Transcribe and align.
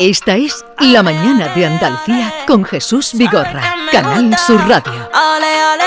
Esta 0.00 0.34
es 0.34 0.64
La 0.78 1.02
Mañana 1.02 1.48
de 1.54 1.66
Andalucía 1.66 2.32
con 2.46 2.64
Jesús 2.64 3.10
Vigorra, 3.12 3.60
Canal 3.92 4.34
Sur 4.38 4.58
Radio. 4.66 5.10
Ale, 5.12 5.46
ale, 5.46 5.84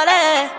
ale. 0.00 0.50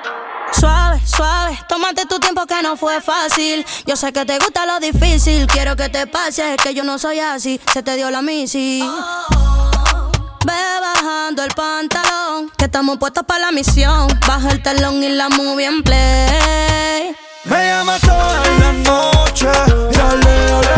Suave, 0.52 1.02
suave, 1.04 1.58
tómate 1.68 2.06
tu 2.06 2.20
tiempo 2.20 2.46
que 2.46 2.62
no 2.62 2.78
fue 2.78 3.02
fácil. 3.02 3.66
Yo 3.88 3.96
sé 3.96 4.14
que 4.14 4.24
te 4.24 4.38
gusta 4.38 4.68
lo 4.68 4.80
difícil, 4.80 5.48
quiero 5.48 5.76
que 5.76 5.90
te 5.90 6.06
pase, 6.06 6.56
que 6.62 6.76
yo 6.76 6.84
no 6.84 7.00
soy 7.00 7.20
así, 7.20 7.60
se 7.74 7.82
te 7.82 7.96
dio 7.96 8.12
la 8.12 8.22
misi. 8.22 8.88
Ve 10.46 10.54
bajando 10.80 11.44
el 11.44 11.56
pantalón, 11.56 12.52
que 12.56 12.66
estamos 12.66 13.00
puestos 13.00 13.24
para 13.26 13.48
la 13.48 13.52
misión. 13.52 14.10
Baja 14.28 14.52
el 14.52 14.62
telón 14.62 15.04
y 15.04 15.10
la 15.10 15.28
movie 15.30 15.66
en 15.66 15.82
play. 15.82 17.16
Me 17.46 17.68
llama 17.68 17.98
toda 17.98 18.44
la 18.60 18.72
noche 18.74 19.48
y 19.92 20.00
ale, 20.00 20.71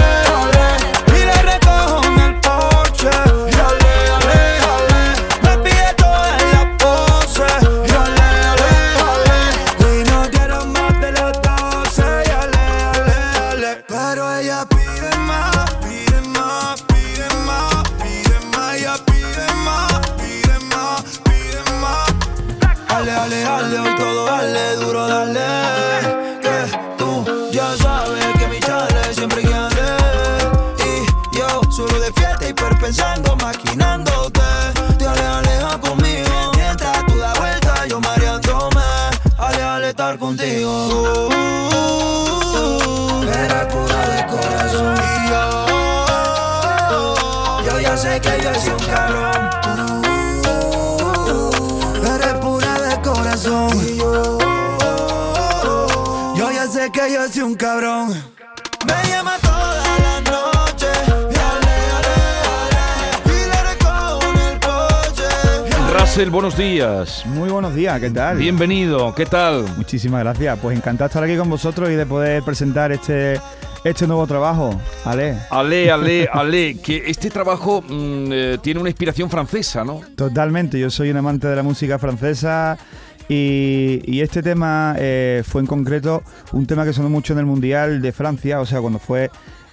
yo 48.41 48.53
soy 48.55 48.71
un 48.71 48.85
cabrón. 48.85 49.33
Eres 52.15 52.33
pura 52.35 52.73
de 52.79 53.01
corazón. 53.01 53.69
Y 53.85 53.97
yo, 53.97 54.37
yo 56.37 56.51
ya 56.51 56.67
sé 56.67 56.91
que 56.91 57.13
yo 57.13 57.27
soy 57.29 57.41
un 57.43 57.55
cabrón. 57.55 58.09
Me 58.85 59.09
llama 59.09 59.37
toda 59.41 59.99
la 59.99 60.21
noche. 60.21 60.87
Y 61.07 61.35
ale, 61.35 61.75
ale, 61.97 62.15
ale. 62.53 62.71
Y 63.25 63.37
le 63.49 63.59
recojo 63.71 64.23
en 64.31 64.37
el 64.53 64.59
coche. 64.59 65.99
Russell, 65.99 66.29
buenos 66.29 66.57
días. 66.57 67.25
Muy 67.25 67.49
buenos 67.49 67.75
días, 67.75 67.99
¿qué 67.99 68.09
tal? 68.09 68.37
Bienvenido, 68.37 69.13
¿qué 69.15 69.25
tal? 69.25 69.65
Muchísimas 69.77 70.21
gracias. 70.21 70.59
Pues 70.59 70.75
encantado 70.77 71.07
de 71.07 71.11
estar 71.11 71.23
aquí 71.23 71.37
con 71.37 71.49
vosotros 71.49 71.89
y 71.89 71.95
de 71.95 72.05
poder 72.05 72.43
presentar 72.43 72.91
este, 72.91 73.39
este 73.83 74.07
nuevo 74.07 74.25
trabajo. 74.27 74.79
Ale, 75.05 75.37
Ale, 75.49 75.91
ale, 75.91 76.29
ale, 76.31 76.75
que 76.75 77.03
este 77.05 77.29
trabajo 77.29 77.81
mm, 77.81 78.31
eh, 78.31 78.57
tiene 78.61 78.79
una 78.79 78.89
inspiración 78.89 79.29
francesa, 79.29 79.83
¿no? 79.83 80.01
totalmente. 80.15 80.79
Yo 80.79 80.89
soy 80.89 81.11
un 81.11 81.17
amante 81.17 81.47
de 81.47 81.55
la 81.55 81.63
música 81.63 81.99
francesa 81.99 82.77
y, 83.27 84.01
y 84.05 84.21
este 84.21 84.41
tema 84.41 84.95
eh, 84.97 85.43
fue 85.45 85.61
en 85.61 85.67
concreto 85.67 86.23
un 86.51 86.65
tema 86.65 86.85
que 86.85 86.93
sonó 86.93 87.09
mucho 87.09 87.33
en 87.33 87.39
el 87.39 87.45
Mundial 87.45 88.01
de 88.01 88.11
Francia, 88.11 88.59
o 88.59 88.65
sea, 88.65 88.79
cuando 88.81 88.99
fue 88.99 89.29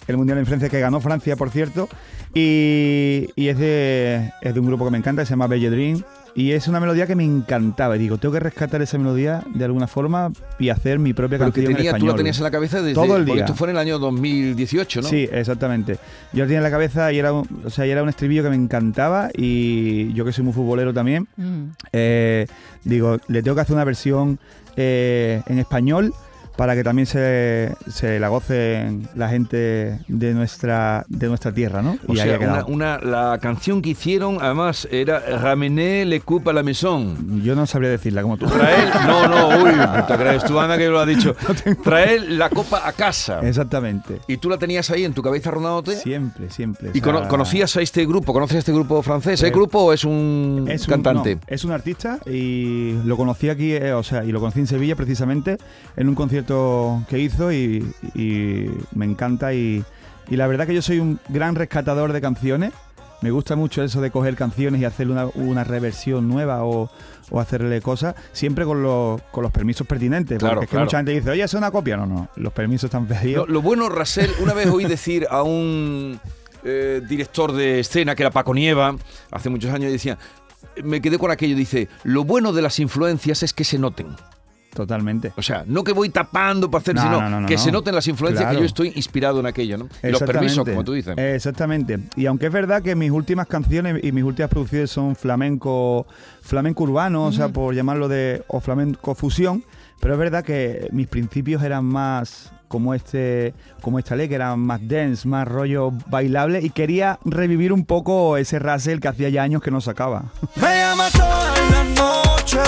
el 0.07 0.17
Mundial 0.17 0.39
en 0.39 0.47
Francia, 0.47 0.69
que 0.69 0.81
ganó 0.81 1.01
Francia, 1.01 1.37
por 1.37 1.51
cierto. 1.51 1.89
Y, 2.35 3.29
y 3.37 3.49
es, 3.49 3.59
de, 3.59 4.33
es 4.41 4.55
de 4.55 4.61
un 4.61 4.67
grupo 4.67 4.85
que 4.85 4.91
me 4.93 4.99
encanta, 4.99 5.23
que 5.23 5.27
se 5.27 5.31
llama 5.31 5.47
Belle 5.47 5.71
Dream. 5.71 6.03
Y 6.33 6.53
es 6.53 6.69
una 6.69 6.79
melodía 6.79 7.09
que 7.09 7.17
me 7.17 7.25
encantaba. 7.25 7.97
Y 7.97 7.99
digo, 7.99 8.17
tengo 8.19 8.33
que 8.35 8.41
rescatar 8.41 8.81
esa 8.83 8.97
melodía 8.99 9.43
de 9.53 9.65
alguna 9.65 9.89
forma 9.89 10.31
y 10.61 10.69
hacer 10.69 11.01
mi 11.01 11.13
propia 11.13 11.39
Pero 11.39 11.51
que 11.53 11.63
canción 11.65 11.73
en 11.73 11.77
tenía, 11.77 11.99
tú 11.99 12.07
la 12.07 12.15
tenías 12.15 12.39
en 12.39 12.45
la 12.45 12.51
cabeza 12.53 12.81
desde 12.83 12.95
Todo 12.95 13.17
el 13.17 13.25
porque 13.25 13.33
día. 13.33 13.45
esto 13.45 13.55
fue 13.57 13.67
en 13.69 13.71
el 13.73 13.79
año 13.79 13.99
2018, 13.99 15.03
¿no? 15.03 15.09
Sí, 15.09 15.29
exactamente. 15.33 15.99
Yo 16.33 16.45
lo 16.45 16.47
tenía 16.47 16.59
en 16.59 16.63
la 16.63 16.71
cabeza 16.71 17.13
y 17.13 17.19
era 17.19 17.33
un, 17.33 17.49
o 17.65 17.71
sea, 17.71 17.85
y 17.85 17.91
era 17.91 18.05
un 18.05 18.09
estribillo 18.09 18.45
que 18.45 18.51
me 18.51 18.55
encantaba 18.57 19.29
y 19.37 20.13
yo 20.13 20.25
que 20.25 20.33
soy 20.33 20.45
muy 20.45 20.53
futbolero 20.53 20.95
también, 20.95 21.27
eh, 21.93 22.47
digo, 22.85 23.17
le 23.27 23.43
tengo 23.43 23.57
que 23.57 23.63
hacer 23.63 23.75
una 23.75 23.85
versión 23.85 24.39
eh, 24.77 25.43
en 25.47 25.59
español 25.59 26.15
para 26.61 26.75
que 26.75 26.85
también 26.85 27.07
se, 27.07 27.75
se 27.91 28.21
la 28.21 28.29
gocen 28.29 29.09
la 29.15 29.31
gente 29.31 29.99
de 30.09 30.35
nuestra 30.35 31.07
de 31.09 31.27
nuestra 31.27 31.53
tierra, 31.53 31.81
¿no? 31.81 31.97
O 32.07 32.13
Y 32.13 32.17
sea, 32.19 32.39
una, 32.39 32.65
una- 32.67 32.99
la 32.99 33.39
canción 33.41 33.81
que 33.81 33.89
hicieron, 33.89 34.37
además, 34.43 34.87
era 34.91 35.21
Ramener 35.39 36.07
le 36.07 36.21
coupe 36.21 36.51
à 36.51 36.53
la 36.53 36.63
maison. 36.63 37.41
Yo 37.43 37.57
no 37.57 37.65
sabría 37.67 37.89
decirla 37.89 38.21
como 38.21 38.37
tú. 38.37 38.45
Traer, 38.47 38.91
no, 39.07 39.27
no, 39.27 39.65
uy, 39.65 39.71
te 40.07 40.15
crees 40.17 40.45
tú, 40.45 40.61
Ana, 40.61 40.77
que 40.77 40.89
lo 40.89 41.01
ha 41.01 41.07
dicho. 41.07 41.35
Traer 41.83 42.31
la 42.33 42.51
copa 42.51 42.87
a 42.87 42.93
casa. 42.93 43.41
Exactamente. 43.41 44.21
Y 44.29 44.37
tú 44.37 44.51
la 44.51 44.59
tenías 44.59 44.91
ahí 44.91 45.07
en 45.07 45.15
tu 45.15 45.23
cabeza 45.23 45.51
rondándote. 45.51 45.97
Siempre, 45.97 46.51
siempre. 46.51 46.91
¿Y 46.93 47.01
o 47.01 47.03
sea, 47.03 47.13
cono- 47.15 47.27
conocías 47.29 47.75
a 47.79 47.81
este 47.81 48.05
grupo? 48.05 48.35
¿Conoces 48.35 48.57
a 48.57 48.59
este 48.59 48.73
grupo 48.73 49.01
francés? 49.03 49.35
¿Es 49.35 49.41
Pues, 49.41 49.53
grupo 49.55 49.79
o 49.79 49.93
es 49.95 50.05
un 50.05 50.67
Es 50.69 50.83
un, 50.87 50.91
cantante? 50.91 51.37
no, 51.37 51.41
es 51.47 51.65
un 51.65 51.73
artista 51.73 52.19
y 52.27 52.97
lo 53.07 53.17
conocí 53.17 53.49
aquí, 53.49 53.73
eh, 53.73 53.95
o 53.95 54.03
sea, 54.03 54.25
y 54.27 54.31
lo 54.33 54.41
conocí 54.41 54.61
en 54.61 54.67
Sevilla 54.67 54.95
precisamente 54.95 55.57
en 55.97 56.07
un 56.11 56.15
concierto 56.15 56.50
que 57.09 57.19
hizo 57.19 57.53
y, 57.53 57.93
y 58.15 58.71
me 58.95 59.05
encanta 59.05 59.55
y, 59.55 59.85
y 60.29 60.37
la 60.37 60.47
verdad 60.47 60.67
que 60.67 60.75
yo 60.75 60.83
soy 60.83 60.99
un 60.99 61.19
gran 61.29 61.55
rescatador 61.55 62.13
de 62.13 62.21
canciones. 62.21 62.73
Me 63.23 63.31
gusta 63.31 63.55
mucho 63.55 63.83
eso 63.83 64.01
de 64.01 64.11
coger 64.11 64.35
canciones 64.35 64.81
y 64.81 64.87
hacerle 64.87 65.13
una, 65.13 65.27
una 65.35 65.63
reversión 65.63 66.27
nueva 66.27 66.65
o, 66.65 66.91
o 67.31 67.39
hacerle 67.39 67.83
cosas, 67.83 68.15
siempre 68.33 68.65
con 68.65 68.83
los, 68.83 69.21
con 69.31 69.43
los 69.43 69.53
permisos 69.53 69.87
pertinentes. 69.87 70.39
Claro, 70.39 70.55
porque 70.55 70.65
es 70.65 70.71
que 70.71 70.75
claro. 70.77 70.87
mucha 70.87 70.97
gente 70.97 71.13
dice, 71.13 71.31
oye, 71.31 71.43
es 71.43 71.53
una 71.53 71.71
copia. 71.71 71.99
No, 71.99 72.07
no, 72.07 72.29
los 72.37 72.53
permisos 72.53 72.85
están 72.89 73.07
pedidos. 73.07 73.47
lo 73.49 73.61
bueno, 73.61 73.91
Rasel, 73.91 74.31
una 74.41 74.55
vez 74.55 74.69
oí 74.69 74.87
decir 74.87 75.27
a 75.31 75.43
un 75.43 76.19
eh, 76.65 77.03
director 77.07 77.53
de 77.53 77.81
escena 77.81 78.15
que 78.15 78.23
era 78.23 78.31
Paco 78.31 78.55
Nieva, 78.55 78.97
hace 79.31 79.51
muchos 79.51 79.71
años, 79.71 79.93
decía, 79.93 80.17
me 80.83 81.03
quedé 81.03 81.19
con 81.19 81.31
aquello, 81.31 81.55
dice, 81.57 81.89
lo 82.05 82.25
bueno 82.25 82.55
de 82.55 82.63
las 82.63 82.79
influencias 82.79 83.43
es 83.43 83.53
que 83.53 83.65
se 83.65 83.79
noten. 83.79 84.07
Totalmente. 84.75 85.33
O 85.37 85.43
sea, 85.43 85.65
no 85.67 85.83
que 85.85 85.93
voy 85.93 86.11
tapando 86.11 86.71
para 86.71 86.81
hacer, 86.83 86.95
No, 86.95 87.03
sino 87.03 87.21
no, 87.21 87.29
no, 87.31 87.41
no, 87.43 87.49
que 87.49 87.59
se 87.59 87.67
no. 87.73 87.79
noten 87.79 87.95
las 87.95 88.07
influencias 88.07 88.43
Claro. 88.45 88.57
que 88.59 88.63
yo 88.63 88.67
estoy 88.67 88.93
inspirado 88.95 89.41
en 89.41 89.47
aquello, 89.47 89.79
¿no? 89.79 89.89
Y 90.03 90.09
los 90.11 90.23
permisos, 90.23 90.65
como 90.69 90.85
tú 90.85 90.93
dices. 90.93 91.17
Exactamente. 91.19 91.99
Y 92.17 92.27
aunque 92.27 92.47
es 92.47 92.53
verdad 92.53 92.81
que 92.83 92.95
mis 92.95 93.11
últimas 93.11 93.47
canciones 93.49 94.03
y 94.05 94.13
mis 94.13 94.25
últimas 94.25 94.49
producciones 94.51 94.91
son 94.91 95.17
flamenco, 95.17 96.07
flamenco 96.41 96.85
urbano, 96.85 97.25
o 97.27 97.33
sea, 97.33 97.49
por 97.49 97.75
llamarlo 97.75 98.09
de, 98.09 98.45
o 98.49 98.61
flamenco 98.61 99.15
fusión, 99.15 99.65
pero 100.01 100.15
es 100.15 100.21
verdad 100.21 100.45
que 100.45 100.89
mis 100.93 101.09
principios 101.09 101.63
eran 101.63 101.85
más 101.85 102.53
como 102.69 102.95
este, 102.95 103.53
como 103.83 103.99
esta 103.99 104.15
ley, 104.15 104.29
que 104.29 104.37
eran 104.37 104.61
más 104.61 104.81
dance, 104.87 105.27
más 105.27 105.47
rollo 105.49 105.91
bailable, 106.07 106.61
y 106.63 106.71
quería 106.71 107.19
revivir 107.25 107.73
un 107.73 107.85
poco 107.85 108.37
ese 108.37 108.61
Russell 108.61 109.01
que 109.01 109.09
hacía 109.09 109.29
ya 109.29 109.43
años 109.43 109.61
que 109.61 109.73
no 109.73 109.81
sacaba. 109.81 110.27
Me 110.55 110.63
llama 110.79 111.09
toda 111.11 111.53
la 111.71 111.85
noche. 111.85 112.59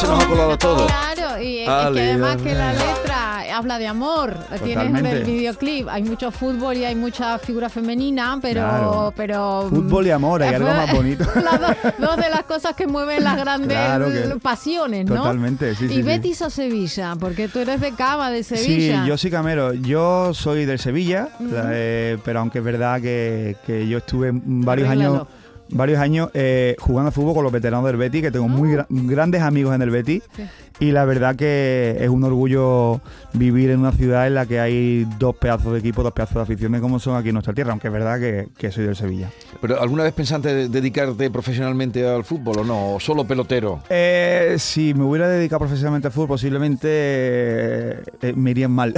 Se 0.00 0.06
nos 0.06 0.24
ha 0.24 0.28
colado 0.28 0.58
todo. 0.58 0.86
Claro, 0.86 1.42
y 1.42 1.58
es 1.58 1.64
que 1.66 1.70
además 1.70 2.36
que 2.42 2.54
la 2.54 2.72
letra 2.72 3.56
habla 3.56 3.78
de 3.78 3.86
amor. 3.88 4.36
Tienes 4.62 4.86
en 4.98 5.06
el 5.06 5.24
videoclip, 5.24 5.88
hay 5.88 6.02
mucho 6.04 6.30
fútbol 6.30 6.76
y 6.76 6.84
hay 6.84 6.94
mucha 6.94 7.38
figura 7.38 7.68
femenina, 7.68 8.38
pero... 8.40 8.60
Claro. 8.60 9.12
pero 9.16 9.66
Fútbol 9.68 10.06
y 10.06 10.10
amor, 10.10 10.42
hay 10.42 10.54
algo 10.54 10.68
más 10.68 10.92
bonito. 10.92 11.24
las 11.34 11.60
dos, 11.60 11.76
dos 11.98 12.16
de 12.16 12.30
las 12.30 12.42
cosas 12.44 12.74
que 12.76 12.86
mueven 12.86 13.24
las 13.24 13.36
grandes 13.36 13.76
Claro 13.76 14.06
que- 14.12 14.38
pasiones, 14.40 15.06
¿no? 15.06 15.16
Totalmente, 15.16 15.74
sí, 15.74 15.86
¿Y 15.86 15.88
sí, 15.88 15.94
sí. 15.96 16.02
Betis 16.02 16.42
o 16.42 16.50
Sevilla? 16.50 17.16
Porque 17.18 17.48
tú 17.48 17.58
eres 17.58 17.80
de 17.80 17.92
Cava, 17.92 18.30
de 18.30 18.44
Sí, 18.44 18.56
Sevilla. 18.56 19.04
yo 19.04 19.18
soy 19.18 19.30
camero. 19.32 19.72
Yo 19.74 20.32
soy 20.34 20.64
del 20.64 20.78
Sevilla, 20.78 21.28
la- 21.40 21.70
eh, 21.72 22.18
pero 22.24 22.40
aunque 22.40 22.58
es 22.58 22.64
verdad 22.64 23.00
que, 23.00 23.56
que 23.66 23.88
yo 23.88 23.98
estuve 23.98 24.30
varios 24.32 24.88
años 24.88 25.26
varios 25.70 25.98
años 26.00 26.30
eh, 26.34 26.76
jugando 26.78 27.08
a 27.08 27.12
fútbol 27.12 27.34
con 27.34 27.44
los 27.44 27.52
veteranos 27.52 27.86
del 27.86 27.96
Betis, 27.96 28.22
que 28.22 28.30
tengo 28.30 28.48
muy 28.48 28.70
gra- 28.70 28.86
grandes 28.88 29.42
amigos 29.42 29.74
en 29.74 29.82
el. 29.90 30.22
Sí. 30.34 30.42
Y 30.80 30.92
la 30.92 31.04
verdad 31.04 31.34
que 31.34 31.96
es 32.00 32.08
un 32.08 32.22
orgullo 32.24 33.00
vivir 33.32 33.70
en 33.70 33.80
una 33.80 33.90
ciudad 33.92 34.26
en 34.28 34.34
la 34.34 34.46
que 34.46 34.60
hay 34.60 35.06
dos 35.18 35.34
pedazos 35.36 35.72
de 35.72 35.80
equipo, 35.80 36.02
dos 36.04 36.12
pedazos 36.12 36.36
de 36.36 36.42
aficiones 36.42 36.80
como 36.80 36.98
son 37.00 37.16
aquí 37.16 37.28
en 37.30 37.34
nuestra 37.34 37.52
tierra, 37.52 37.72
aunque 37.72 37.88
es 37.88 37.92
verdad 37.92 38.18
que, 38.20 38.48
que 38.56 38.70
soy 38.70 38.84
del 38.84 38.94
Sevilla. 38.94 39.28
¿Pero 39.60 39.80
alguna 39.82 40.04
vez 40.04 40.12
pensaste 40.12 40.54
de- 40.54 40.68
dedicarte 40.68 41.30
profesionalmente 41.30 42.06
al 42.08 42.22
fútbol 42.24 42.58
o 42.60 42.64
no? 42.64 42.94
¿O 42.94 43.00
solo 43.00 43.24
pelotero? 43.24 43.80
Eh, 43.90 44.54
si 44.58 44.94
me 44.94 45.02
hubiera 45.04 45.26
dedicado 45.28 45.58
profesionalmente 45.60 46.06
al 46.08 46.12
fútbol, 46.12 46.28
posiblemente 46.28 46.88
eh, 46.90 48.02
eh, 48.22 48.32
me 48.36 48.50
irían 48.52 48.70
mal. 48.70 48.94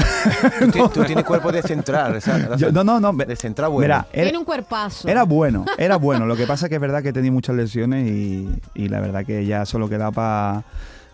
Tú, 0.61 0.67
ti- 0.71 0.81
tú 0.95 1.05
tienes 1.05 1.25
cuerpo 1.25 1.51
de 1.51 1.63
central. 1.63 2.21
Yo- 2.59 2.73
no, 2.73 2.85
no, 2.85 3.01
no. 3.01 3.13
De 3.13 3.37
central 3.37 3.71
bueno. 3.71 3.87
Mira, 3.87 4.07
era, 4.13 4.23
Tiene 4.25 4.39
un 4.39 4.45
cuerpazo. 4.45 5.09
era 5.09 5.23
bueno, 5.25 5.65
era 5.79 5.97
bueno. 5.97 6.27
Lo 6.27 6.37
que 6.37 6.47
pasa 6.47 6.69
que 6.69 6.75
es 6.75 6.81
verdad 6.81 7.03
que 7.03 7.09
he 7.09 7.13
tenido 7.13 7.33
muchas 7.33 7.57
lesiones 7.57 8.07
y, 8.09 8.49
y 8.75 8.89
la 8.89 9.01
verdad 9.01 9.25
que 9.25 9.47
ya 9.47 9.65
solo 9.65 9.89
queda 9.89 10.11
para 10.11 10.63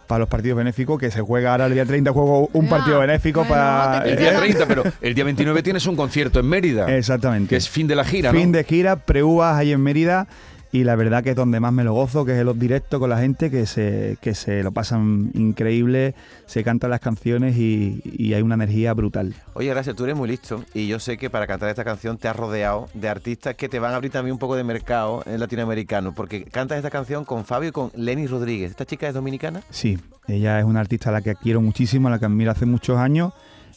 para 0.07 0.21
los 0.21 0.29
partidos 0.29 0.57
benéficos, 0.59 0.99
que 0.99 1.11
se 1.11 1.21
juega 1.21 1.53
ahora 1.53 1.67
el 1.67 1.75
día 1.75 1.85
30, 1.85 2.13
juego 2.13 2.49
un 2.53 2.65
Ya. 2.65 2.71
partido 2.71 3.01
benéfico 3.01 3.41
Bueno, 3.41 3.55
para... 3.55 4.03
El 4.07 4.17
día 4.17 4.37
30, 4.37 4.67
pero 4.67 4.83
el 5.01 5.15
día 5.15 5.25
29 5.25 5.63
tienes 5.63 5.87
un 5.87 5.97
concierto 5.97 6.41
en 6.41 6.47
Mérida. 6.47 6.95
Exactamente. 6.97 7.51
Que 7.51 7.57
es 7.57 7.69
fin 7.69 7.87
de 7.87 7.97
la 7.97 8.05
gira, 8.05 8.33
¿no? 8.33 8.39
Fin 8.39 8.53
de 8.53 8.65
gira, 8.65 8.97
preúvas 8.97 9.57
ahí 9.57 9.73
en 9.73 9.81
Mérida. 9.83 10.27
Y 10.73 10.85
la 10.85 10.97
verdad 10.97 11.23
que 11.23 11.31
es 11.31 11.37
donde 11.37 11.61
más 11.61 11.73
me 11.73 11.85
lo 11.85 11.95
gozo, 11.95 12.25
que 12.25 12.33
es 12.33 12.39
en 12.39 12.47
los 12.47 12.59
directos 12.59 12.99
con 13.01 13.09
la 13.09 13.19
gente, 13.19 13.51
que 13.51 13.67
se, 13.67 14.19
que 14.21 14.35
se 14.35 14.63
lo 14.63 14.73
pasan 14.73 15.31
increíble, 15.35 16.15
se 16.47 16.65
cantan 16.65 16.91
las 16.91 17.01
canciones 17.01 17.57
y, 17.57 18.03
y 18.05 18.35
hay 18.35 18.43
una 18.43 18.57
energía 18.57 18.93
brutal. 18.93 19.35
Oye, 19.55 19.71
gracias, 19.71 19.97
tú 19.97 20.05
eres 20.05 20.17
muy 20.17 20.29
listo 20.29 20.65
y 20.75 20.87
yo 20.89 20.99
sé 20.99 21.17
que 21.17 21.31
para 21.31 21.47
cantar 21.47 21.71
esta 21.71 21.85
canción 21.85 22.19
te 22.19 22.29
has 22.29 22.37
rodeado 22.37 22.89
de 22.95 23.09
artistas 23.09 23.55
que 23.55 23.69
te 23.69 23.79
van 23.79 23.93
a 23.93 23.97
abrir 23.97 24.11
también 24.11 24.33
un 24.33 24.39
poco 24.39 24.57
de 24.57 24.65
mercado 24.65 25.23
en 25.25 25.41
latinoamericano, 25.41 26.15
porque 26.15 26.45
cantas 26.45 26.77
esta 26.77 26.91
canción 26.91 27.25
con 27.25 27.45
Fabio 27.45 27.69
y 27.71 27.73
con 27.73 27.91
Lenny 27.95 28.27
Rodríguez. 28.27 28.73
¿Esta 28.73 28.85
chica 28.85 29.09
es 29.09 29.15
dominicana? 29.15 29.63
Sí, 29.71 29.99
ella 30.27 30.59
es 30.59 30.65
una 30.65 30.81
artista 30.81 31.11
a 31.11 31.13
la 31.13 31.23
que 31.23 31.37
quiero 31.37 31.61
muchísimo, 31.61 32.09
a 32.09 32.11
la 32.11 32.19
que 32.19 32.27
admiro 32.27 32.51
hace 32.51 32.67
muchos 32.67 32.99
años 32.99 33.33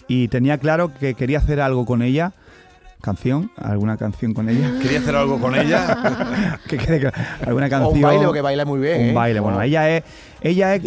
y 0.08 0.28
tenía 0.28 0.58
claro 0.58 0.92
que 0.94 1.14
quería 1.14 1.38
hacer 1.38 1.62
algo 1.62 1.86
con 1.86 2.02
ella. 2.02 2.34
Canción, 3.02 3.50
alguna 3.56 3.96
canción 3.96 4.34
con 4.34 4.50
ella. 4.50 4.74
Quería 4.82 5.00
hacer 5.00 5.16
algo 5.16 5.40
con 5.40 5.56
ella. 5.56 6.60
que 6.68 6.78
quede 6.78 7.00
claro, 7.00 7.18
alguna 7.46 7.68
O 7.68 7.70
canción. 7.70 7.94
un 7.96 8.02
baile, 8.02 8.26
porque 8.26 8.42
baila 8.42 8.66
muy 8.66 8.80
bien. 8.82 9.02
Un 9.02 9.08
¿eh? 9.10 9.14
baile, 9.14 9.40
bueno, 9.40 9.58
Oh. 9.60 9.62
ella 9.62 9.90
es, 9.96 10.04
ella 10.42 10.76
es, 10.76 10.84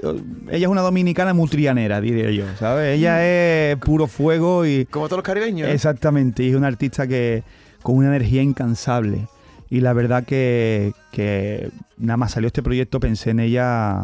ella 0.50 0.66
es 0.66 0.70
una 0.70 0.82
dominicana 0.82 1.32
multrianera, 1.32 2.02
diría 2.02 2.30
yo, 2.30 2.44
¿sabes? 2.58 2.98
Ella 2.98 3.24
es 3.24 3.76
puro 3.78 4.06
fuego 4.06 4.66
y 4.66 4.84
Como 4.86 5.06
todos 5.06 5.18
los 5.18 5.24
caribeños. 5.26 5.68
¿eh? 5.68 5.72
exactamente, 5.72 6.42
y 6.42 6.50
es 6.50 6.54
una 6.54 6.66
artista 6.66 7.06
que 7.06 7.44
con 7.82 7.96
una 7.96 8.08
energía 8.08 8.42
incansable. 8.42 9.26
Y 9.70 9.80
la 9.80 9.94
verdad 9.94 10.24
que, 10.24 10.92
que 11.12 11.70
nada 11.96 12.18
más 12.18 12.32
salió 12.32 12.48
este 12.48 12.62
proyecto 12.62 13.00
pensé 13.00 13.30
en 13.30 13.40
ella 13.40 14.00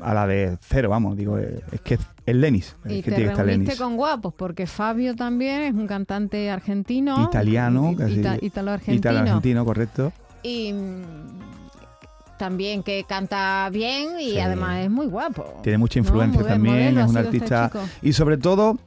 a 0.00 0.14
la 0.14 0.26
de 0.26 0.56
cero, 0.62 0.88
vamos, 0.88 1.14
digo, 1.16 1.38
es 1.38 1.80
que 1.82 1.98
es 2.26 2.34
Lenis, 2.34 2.76
Y 2.86 3.02
te 3.02 3.10
reuniste 3.10 3.44
Lenis. 3.44 3.78
con 3.78 3.96
guapos, 3.96 4.32
porque 4.34 4.66
Fabio 4.66 5.14
también 5.14 5.62
es 5.62 5.74
un 5.74 5.86
cantante 5.86 6.50
argentino. 6.50 7.22
Italiano, 7.24 7.94
casi- 7.96 8.20
ita- 8.20 8.38
Italo-argentino. 8.40 8.96
Italo-argentino, 8.96 9.64
correcto. 9.64 10.12
Y 10.42 10.72
mm, 10.72 11.02
también 12.38 12.82
que 12.82 13.04
canta 13.08 13.68
bien 13.70 14.18
y 14.20 14.30
Sí. 14.32 14.38
además 14.40 14.80
es 14.84 14.90
muy 14.90 15.06
guapo. 15.06 15.60
Tiene 15.62 15.78
mucha 15.78 15.98
influencia 15.98 16.42
también, 16.42 16.98
es 16.98 17.08
un 17.08 17.16
este 17.16 17.18
artista. 17.18 17.70
y 18.02 18.12
sobre 18.12 18.36
todo, 18.38 18.78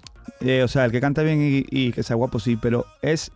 eh, 0.42 0.64
o 0.64 0.68
sea, 0.68 0.86
el 0.86 0.92
que 0.92 1.00
canta 1.02 1.22
bien 1.24 1.42
y, 1.42 1.66
y 1.70 1.92
que 1.92 2.04
sea 2.04 2.16
guapo, 2.16 2.40
sí, 2.40 2.58
pero 2.62 2.86
es 3.02 3.32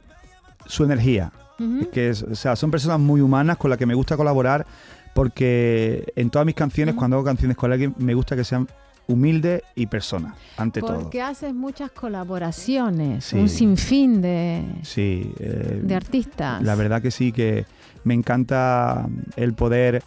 su 0.66 0.84
energía. 0.84 1.32
Es 1.80 1.88
que 1.90 2.10
es- 2.10 2.24
o 2.24 2.34
sea, 2.34 2.56
son 2.56 2.72
personas 2.72 3.00
muy 3.00 3.22
humanas 3.22 3.58
con 3.58 3.70
las 3.70 3.78
que 3.78 3.86
me 3.86 3.94
gusta 3.94 4.18
colaborar 4.18 4.66
porque 5.14 6.12
en 6.16 6.30
todas 6.32 6.46
mis 6.46 6.56
canciones, 6.56 6.96
cuando 6.96 7.18
hago 7.18 7.24
canciones 7.26 7.56
con 7.56 7.72
alguien, 7.72 7.94
me 8.00 8.14
gusta 8.16 8.36
que 8.36 8.44
sean 8.44 8.68
humildes 9.08 9.62
y 9.76 9.88
personas, 9.88 10.36
ante 10.58 10.80
todo. 10.82 11.02
Porque 11.02 11.22
haces 11.22 11.54
muchas 11.54 11.92
colaboraciones, 11.92 13.26
Sí. 13.26 13.38
un 13.38 13.50
sinfín 13.50 14.22
de, 14.22 14.64
Sí, 14.84 15.34
eh, 15.40 15.80
de 15.84 15.96
artistas. 15.96 16.62
la 16.62 16.76
verdad 16.76 17.02
que 17.02 17.12
sí, 17.12 17.32
que 17.32 17.66
me 18.04 18.14
encanta 18.14 19.08
el 19.36 19.54
poder 19.54 20.04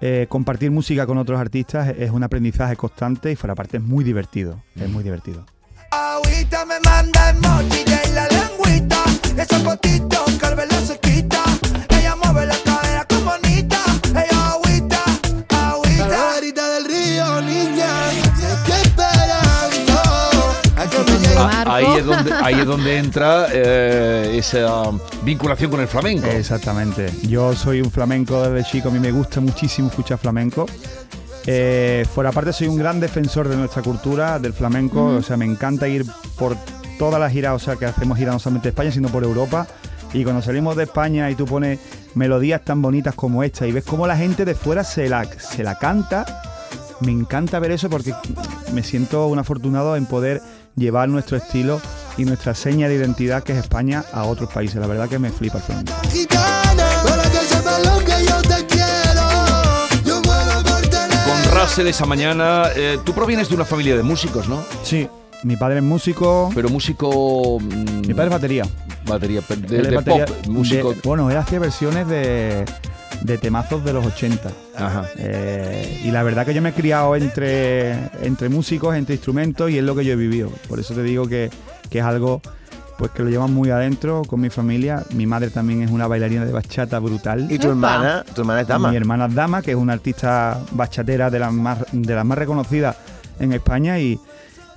eh, 0.00 0.26
compartir 0.28 0.70
música 0.70 1.06
con 1.06 1.18
otros 1.18 1.40
artistas, 1.40 1.88
es 1.98 2.10
un 2.10 2.22
aprendizaje 2.22 2.76
constante 2.76 3.32
y 3.32 3.36
fuera 3.36 3.54
parte 3.54 3.78
es 3.78 3.82
muy 3.82 4.04
divertido, 4.04 4.62
es 4.76 4.88
muy 4.88 5.02
divertido. 5.02 5.44
Agüita 5.90 6.64
me 6.66 6.78
manda 6.84 7.30
emoji 7.30 7.84
de 7.84 8.12
la 8.14 8.28
lengüita. 8.28 9.04
Esos 9.42 9.62
cotitos 9.62 10.38
que 10.38 10.86
se 10.86 10.98
quita. 11.00 11.37
Ahí, 21.78 21.98
es 21.98 22.06
donde, 22.06 22.32
ahí 22.32 22.54
es 22.54 22.66
donde 22.66 22.98
entra 22.98 23.46
eh, 23.52 24.36
esa 24.38 24.90
vinculación 25.22 25.70
con 25.70 25.80
el 25.80 25.88
flamenco. 25.88 26.26
Exactamente. 26.26 27.10
Yo 27.22 27.54
soy 27.54 27.80
un 27.80 27.90
flamenco 27.90 28.48
desde 28.48 28.68
chico, 28.68 28.88
a 28.88 28.92
mí 28.92 28.98
me 28.98 29.12
gusta 29.12 29.40
muchísimo 29.40 29.88
escuchar 29.88 30.18
flamenco. 30.18 30.66
Eh, 31.46 32.04
fuera 32.12 32.30
parte 32.30 32.52
soy 32.52 32.68
un 32.68 32.76
gran 32.76 33.00
defensor 33.00 33.48
de 33.48 33.56
nuestra 33.56 33.82
cultura, 33.82 34.38
del 34.38 34.52
flamenco, 34.52 35.06
o 35.06 35.22
sea, 35.22 35.36
me 35.36 35.46
encanta 35.46 35.88
ir 35.88 36.04
por 36.36 36.56
todas 36.98 37.18
las 37.18 37.32
giras, 37.32 37.54
o 37.54 37.58
sea, 37.58 37.76
que 37.76 37.86
hacemos 37.86 38.18
giras 38.18 38.34
no 38.34 38.38
solamente 38.38 38.68
de 38.68 38.70
España, 38.70 38.90
sino 38.90 39.08
por 39.08 39.24
Europa. 39.24 39.66
Y 40.12 40.24
cuando 40.24 40.42
salimos 40.42 40.76
de 40.76 40.84
España 40.84 41.30
y 41.30 41.34
tú 41.34 41.46
pones 41.46 41.78
melodías 42.14 42.64
tan 42.64 42.82
bonitas 42.82 43.14
como 43.14 43.42
esta 43.42 43.66
y 43.66 43.72
ves 43.72 43.84
cómo 43.84 44.06
la 44.06 44.16
gente 44.16 44.44
de 44.44 44.54
fuera 44.54 44.84
se 44.84 45.08
la, 45.08 45.24
se 45.24 45.62
la 45.62 45.78
canta, 45.78 46.24
me 47.00 47.12
encanta 47.12 47.58
ver 47.58 47.70
eso 47.70 47.88
porque 47.88 48.12
me 48.72 48.82
siento 48.82 49.26
un 49.26 49.38
afortunado 49.38 49.96
en 49.96 50.06
poder 50.06 50.42
llevar 50.78 51.08
nuestro 51.08 51.36
estilo 51.36 51.80
y 52.16 52.24
nuestra 52.24 52.54
seña 52.54 52.88
de 52.88 52.94
identidad 52.94 53.42
que 53.42 53.52
es 53.52 53.58
España 53.58 54.04
a 54.12 54.24
otros 54.24 54.50
países. 54.52 54.76
La 54.76 54.86
verdad 54.86 55.08
que 55.08 55.18
me 55.18 55.30
flipa 55.30 55.58
el 55.58 55.64
flamenco. 55.64 55.92
Con 61.26 61.52
Russell 61.60 61.86
esa 61.86 62.06
mañana, 62.06 62.64
eh, 62.74 62.98
tú 63.04 63.12
provienes 63.12 63.48
de 63.48 63.54
una 63.54 63.64
familia 63.64 63.96
de 63.96 64.02
músicos, 64.02 64.48
¿no? 64.48 64.64
Sí, 64.82 65.06
mi 65.42 65.56
padre 65.56 65.78
es 65.78 65.84
músico, 65.84 66.50
Pero 66.54 66.68
músico... 66.70 67.58
mm, 67.60 68.06
mi 68.06 68.14
padre 68.14 68.26
es 68.28 68.32
batería. 68.32 68.64
batería, 69.06 69.42
de, 69.48 69.82
de 69.82 69.94
batería 69.96 70.24
pop, 70.26 70.36
músico... 70.48 70.92
de- 70.94 71.00
bueno, 71.04 71.30
él 71.30 71.36
hacía 71.36 71.58
versiones 71.58 72.08
de, 72.08 72.64
de 73.22 73.38
temazos 73.38 73.84
de 73.84 73.92
los 73.92 74.04
80. 74.04 74.50
Ajá. 74.76 75.04
Eh, 75.16 76.02
y 76.04 76.10
la 76.10 76.22
verdad 76.22 76.46
que 76.46 76.54
yo 76.54 76.62
me 76.62 76.70
he 76.70 76.72
criado 76.72 77.16
entre, 77.16 77.92
entre 78.22 78.48
músicos, 78.48 78.94
entre 78.94 79.16
instrumentos 79.16 79.70
y 79.70 79.78
es 79.78 79.84
lo 79.84 79.94
que 79.94 80.04
yo 80.04 80.12
he 80.12 80.16
vivido. 80.16 80.50
Por 80.68 80.78
eso 80.78 80.94
te 80.94 81.02
digo 81.02 81.26
que, 81.28 81.50
que 81.90 81.98
es 81.98 82.04
algo 82.04 82.40
pues 82.98 83.12
que 83.12 83.22
lo 83.22 83.30
llevan 83.30 83.54
muy 83.54 83.70
adentro 83.70 84.22
con 84.26 84.40
mi 84.40 84.50
familia. 84.50 85.04
Mi 85.14 85.24
madre 85.24 85.50
también 85.50 85.82
es 85.82 85.90
una 85.90 86.08
bailarina 86.08 86.44
de 86.44 86.52
bachata 86.52 86.98
brutal. 86.98 87.46
Y 87.50 87.58
tu 87.58 87.68
hermana, 87.68 88.24
tu 88.34 88.40
hermana 88.40 88.62
es 88.62 88.66
dama. 88.66 88.90
Mi 88.90 88.96
hermana 88.96 89.26
es 89.26 89.34
Dama, 89.34 89.62
que 89.62 89.70
es 89.70 89.76
una 89.76 89.92
artista 89.92 90.60
bachatera 90.72 91.30
de 91.30 91.38
las 91.38 91.52
más, 91.52 91.78
de 91.92 92.14
las 92.14 92.24
más 92.24 92.36
reconocidas 92.36 92.96
en 93.38 93.52
España 93.52 94.00
y, 94.00 94.18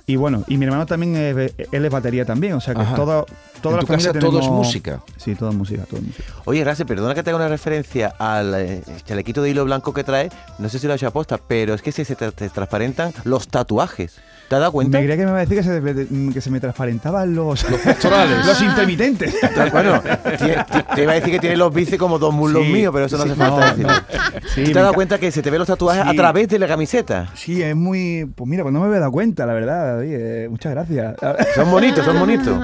y 0.06 0.16
bueno, 0.16 0.44
y 0.48 0.56
mi 0.58 0.64
hermano 0.64 0.86
también 0.86 1.16
es, 1.16 1.54
él 1.70 1.84
es 1.84 1.90
batería 1.90 2.24
también, 2.24 2.54
o 2.54 2.60
sea 2.60 2.74
que 2.74 2.80
Ajá. 2.82 2.94
todo, 2.96 3.26
toda 3.60 3.74
en 3.74 3.76
la 3.76 3.80
tu 3.82 3.86
familia 3.86 4.12
casa 4.12 4.20
todo 4.26 4.40
es 4.40 4.48
música. 4.48 5.02
Sí, 5.16 5.34
todo 5.34 5.50
es 5.50 5.54
música, 5.54 5.84
todo 5.84 6.00
es 6.00 6.06
música. 6.06 6.24
Oye, 6.44 6.60
Gracias, 6.60 6.86
perdona 6.86 7.14
que 7.14 7.22
te 7.22 7.30
haga 7.30 7.36
una 7.38 7.48
referencia 7.48 8.14
al 8.18 8.54
eh, 8.54 8.82
chalequito 9.04 9.42
de 9.42 9.50
hilo 9.50 9.64
blanco 9.64 9.92
que 9.92 10.04
trae. 10.04 10.28
No 10.58 10.68
sé 10.68 10.78
si 10.78 10.86
lo 10.86 10.94
has 10.94 11.00
hecho 11.00 11.08
aposta, 11.08 11.38
pero 11.38 11.74
es 11.74 11.82
que 11.82 11.92
se, 11.92 12.04
se 12.04 12.16
te, 12.16 12.30
te 12.32 12.48
transparentan 12.48 13.12
los 13.24 13.48
tatuajes. 13.48 14.20
¿Te 14.52 14.56
has 14.56 14.60
dado 14.60 14.72
cuenta? 14.72 14.98
Me 14.98 15.04
creía 15.06 15.16
que 15.16 15.24
me 15.24 15.30
iba 15.30 15.38
a 15.38 15.46
decir 15.46 15.56
que 15.56 15.62
se, 15.64 16.32
que 16.34 16.40
se 16.42 16.50
me 16.50 16.60
transparentaban 16.60 17.34
los, 17.34 17.70
Los 17.70 17.80
pectorales. 17.80 18.44
los 18.46 18.60
intermitentes. 18.60 19.34
Bueno, 19.72 20.02
te, 20.02 20.56
te 20.94 21.02
iba 21.04 21.12
a 21.12 21.14
decir 21.14 21.30
que 21.32 21.38
tiene 21.38 21.56
los 21.56 21.72
bíceps 21.72 21.96
como 21.98 22.18
dos 22.18 22.34
muslos 22.34 22.62
Sí, 22.66 22.70
míos, 22.72 22.90
pero 22.92 23.06
eso 23.06 23.16
no 23.16 23.24
sí, 23.24 23.30
hace 23.30 23.38
falta 23.38 23.60
no, 23.60 23.66
decirlo. 23.70 23.92
no. 23.92 24.40
Sí, 24.54 24.54
¿Te 24.54 24.62
me 24.64 24.68
has 24.68 24.74
dado 24.74 24.92
cuenta 24.92 25.18
que 25.18 25.30
se 25.32 25.40
te 25.40 25.48
ven 25.50 25.58
los 25.60 25.68
tatuajes 25.68 26.04
a 26.06 26.12
través 26.12 26.48
de 26.48 26.58
la 26.58 26.66
camiseta? 26.68 27.28
Sí, 27.34 27.62
es 27.62 27.74
muy. 27.74 28.30
Pues 28.34 28.46
mira, 28.50 28.62
pues 28.62 28.74
no 28.74 28.80
me 28.80 28.86
había 28.88 28.98
dado 29.00 29.12
cuenta, 29.12 29.46
la 29.46 29.54
verdad. 29.54 30.02
Eh, 30.04 30.48
muchas 30.50 30.72
gracias. 30.72 31.16
Son 31.54 31.70
bonitos, 31.70 32.04
son 32.04 32.18
bonitos. 32.18 32.58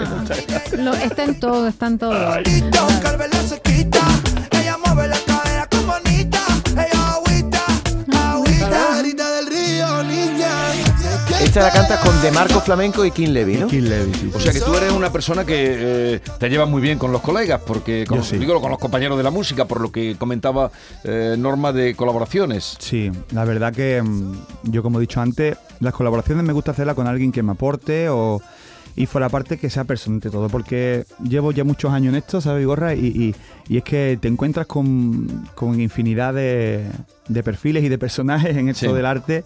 Lo- 0.79 0.93
está 0.95 1.25
en 1.25 1.41
todo, 1.41 1.67
está 1.69 1.87
en 1.87 1.97
todo. 1.99 2.13
Esta 11.49 11.63
la 11.63 11.71
cantas 11.73 11.99
con 12.05 12.21
De 12.21 12.31
Marco 12.31 12.61
Flamenco 12.61 13.05
y 13.07 13.11
King 13.11 13.29
Levy, 13.29 13.57
¿no? 13.57 13.69
Kill 13.69 13.89
Levy, 13.89 14.13
sí, 14.15 14.31
O 14.35 14.39
sea 14.39 14.53
que 14.53 14.61
tú 14.61 14.75
eres 14.75 14.93
una 14.93 15.11
persona 15.11 15.47
que 15.47 15.55
eh, 16.17 16.21
te 16.39 16.51
lleva 16.51 16.67
muy 16.67 16.83
bien 16.83 16.99
con 16.99 17.11
los 17.11 17.23
colegas, 17.23 17.61
porque 17.67 18.05
con, 18.07 18.23
sí. 18.23 18.37
digo, 18.37 18.61
con 18.61 18.71
los 18.71 18.79
compañeros 18.79 19.17
de 19.17 19.25
la 19.25 19.31
música, 19.31 19.65
por 19.65 19.81
lo 19.81 19.91
que 19.91 20.17
comentaba 20.19 20.71
eh, 21.05 21.37
Norma 21.39 21.73
de 21.73 21.95
colaboraciones. 21.95 22.77
Sí, 22.79 23.11
la 23.33 23.45
verdad 23.47 23.73
que 23.73 24.03
mm, 24.03 24.33
yo 24.65 24.83
como 24.83 24.99
he 24.99 25.01
dicho 25.01 25.23
antes, 25.23 25.57
las 25.81 25.95
colaboraciones 25.95 26.45
me 26.45 26.53
gusta 26.53 26.73
hacerlas 26.73 26.95
con 26.95 27.07
alguien 27.07 27.33
que 27.33 27.43
me 27.43 27.53
aporte 27.53 28.11
o 28.11 28.43
y 28.95 29.07
fuera 29.07 29.29
parte 29.31 29.57
que 29.59 29.71
sea 29.71 29.85
personante 29.85 30.29
todo, 30.29 30.49
porque 30.49 31.07
llevo 31.23 31.53
ya 31.53 31.65
muchos 31.65 31.93
años 31.93 32.11
en 32.13 32.17
esto, 32.19 32.41
¿sabes, 32.43 32.67
Gorra? 32.67 32.95
Y, 32.95 33.07
y- 33.07 33.35
y 33.69 33.77
es 33.79 33.85
que 33.85 34.19
te 34.21 34.29
encuentras 34.29 34.67
con, 34.67 35.49
con 35.55 35.81
infinidad 35.81 36.35
de, 36.35 36.85
de 37.29 37.43
perfiles 37.43 37.85
y 37.85 37.89
de 37.89 37.97
personajes 37.99 38.55
en 38.57 38.69
esto 38.69 38.87
Sí. 38.89 38.93
del 38.93 39.07
arte. 39.07 39.45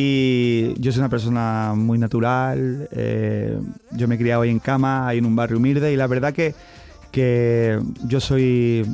Y 0.00 0.80
yo 0.80 0.92
soy 0.92 1.00
una 1.00 1.08
persona 1.08 1.72
muy 1.74 1.98
natural, 1.98 2.88
eh, 2.92 3.58
yo 3.90 4.06
me 4.06 4.14
he 4.14 4.18
criado 4.18 4.42
ahí 4.42 4.50
en 4.50 4.60
cama, 4.60 5.08
ahí 5.08 5.18
en 5.18 5.26
un 5.26 5.34
barrio 5.34 5.56
humilde, 5.56 5.92
y 5.92 5.96
la 5.96 6.06
verdad 6.06 6.32
que, 6.32 6.54
que 7.10 7.80
yo 8.06 8.20
soy 8.20 8.86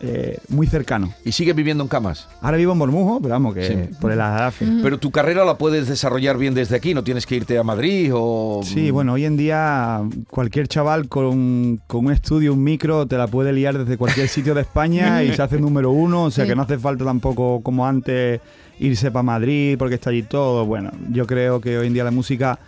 eh, 0.00 0.38
muy 0.48 0.66
cercano. 0.66 1.12
¿Y 1.24 1.32
sigues 1.32 1.54
viviendo 1.56 1.82
en 1.82 1.88
camas? 1.88 2.28
Ahora 2.42 2.56
vivo 2.58 2.72
en 2.72 2.78
Bormujo, 2.78 3.18
pero 3.20 3.32
vamos, 3.32 3.54
que 3.54 3.66
Sí. 3.66 3.96
por 4.00 4.12
el 4.12 4.20
Adarfe. 4.20 4.66
Pero 4.82 4.98
tu 4.98 5.10
carrera 5.10 5.44
la 5.44 5.56
puedes 5.56 5.88
desarrollar 5.88 6.36
bien 6.36 6.52
desde 6.54 6.76
aquí, 6.76 6.92
no 6.92 7.02
tienes 7.02 7.24
que 7.26 7.36
irte 7.36 7.56
a 7.58 7.62
Madrid 7.62 8.10
o... 8.14 8.60
Sí, 8.62 8.90
bueno, 8.90 9.14
hoy 9.14 9.24
en 9.24 9.36
día 9.36 10.02
cualquier 10.30 10.68
chaval 10.68 11.08
con, 11.08 11.80
con 11.86 12.06
un 12.06 12.12
estudio, 12.12 12.52
un 12.52 12.62
micro, 12.62 13.06
te 13.06 13.16
la 13.16 13.26
puede 13.26 13.52
liar 13.52 13.78
desde 13.78 13.96
cualquier 13.96 14.28
sitio 14.28 14.54
de 14.54 14.60
España 14.62 15.22
y 15.24 15.32
se 15.32 15.40
hace 15.42 15.58
número 15.58 15.90
uno, 15.90 16.24
o 16.24 16.30
sea 16.30 16.44
Sí. 16.44 16.50
que 16.50 16.56
no 16.56 16.62
hace 16.62 16.78
falta 16.78 17.04
tampoco 17.04 17.60
como 17.62 17.86
antes 17.86 18.40
irse 18.78 19.10
para 19.10 19.22
Madrid 19.22 19.76
porque 19.78 19.94
está 19.94 20.10
allí 20.10 20.22
todo. 20.22 20.66
Bueno, 20.66 20.90
yo 21.10 21.26
creo 21.26 21.60
que 21.62 21.78
hoy 21.78 21.86
en 21.86 21.94
día 21.94 22.04
la 22.04 22.10
música 22.10 22.58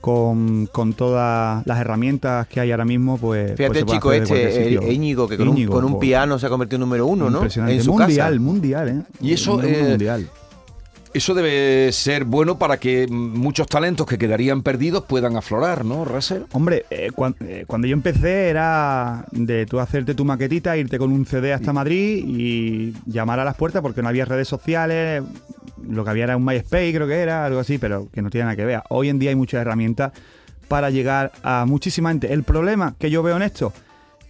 con, 0.00 0.66
con 0.72 0.94
todas 0.94 1.66
las 1.66 1.78
herramientas 1.80 2.46
que 2.46 2.60
hay 2.60 2.70
ahora 2.70 2.84
mismo, 2.84 3.18
pues... 3.18 3.52
Fíjate 3.56 3.66
pues 3.66 3.78
el 3.78 3.84
puede 3.84 3.96
chico 3.98 4.12
este, 4.34 4.68
el 4.86 4.92
Íñigo, 4.92 5.28
que 5.28 5.36
con, 5.36 5.48
un, 5.48 5.56
Íñigo, 5.56 5.72
con 5.74 5.84
un 5.84 5.92
jo, 5.92 5.98
piano 6.00 6.38
se 6.38 6.46
ha 6.46 6.48
convertido 6.48 6.76
en 6.76 6.80
número 6.80 7.06
uno, 7.06 7.28
¿no? 7.30 7.38
Impresionante. 7.38 7.76
En 7.76 7.82
su 7.82 7.92
mundial, 7.92 8.32
casa. 8.32 8.40
mundial, 8.40 8.88
¿eh? 8.88 9.02
Y 9.20 9.32
eso, 9.32 9.62
eh, 9.62 9.82
mundial. 9.90 10.28
Eso 11.12 11.34
debe 11.34 11.90
ser 11.90 12.24
bueno 12.24 12.56
para 12.56 12.76
que 12.76 13.08
muchos 13.08 13.66
talentos 13.66 14.06
que 14.06 14.16
quedarían 14.16 14.62
perdidos 14.62 15.04
puedan 15.06 15.36
aflorar, 15.36 15.84
¿no, 15.84 16.04
Russell? 16.04 16.42
Hombre, 16.52 16.84
eh, 16.88 17.10
cuan- 17.12 17.34
eh, 17.40 17.64
cuando 17.66 17.88
yo 17.88 17.94
empecé 17.94 18.48
era 18.48 19.24
de 19.32 19.66
tú 19.66 19.80
hacerte 19.80 20.14
tu 20.14 20.24
maquetita, 20.24 20.76
irte 20.76 20.98
con 20.98 21.10
un 21.10 21.26
CD 21.26 21.52
hasta 21.52 21.72
Madrid 21.72 22.24
y 22.24 22.94
llamar 23.06 23.40
a 23.40 23.44
las 23.44 23.56
puertas 23.56 23.82
porque 23.82 24.02
no 24.02 24.08
había 24.08 24.24
redes 24.24 24.46
sociales, 24.46 25.24
lo 25.90 26.04
que 26.04 26.10
había 26.10 26.24
era 26.24 26.36
un 26.36 26.44
MySpace 26.44 26.92
creo 26.94 27.06
que 27.06 27.16
era, 27.18 27.44
algo 27.46 27.60
así, 27.60 27.78
pero 27.78 28.08
que 28.12 28.22
no 28.22 28.30
tiene 28.30 28.44
nada 28.44 28.56
que 28.56 28.64
ver. 28.64 28.82
Hoy 28.88 29.08
en 29.08 29.18
día 29.18 29.30
hay 29.30 29.36
muchas 29.36 29.60
herramientas 29.60 30.12
para 30.68 30.90
llegar 30.90 31.32
a 31.42 31.64
muchísima 31.66 32.10
gente. 32.10 32.32
El 32.32 32.42
problema 32.44 32.94
que 32.98 33.10
yo 33.10 33.22
veo 33.22 33.36
en 33.36 33.42
esto, 33.42 33.72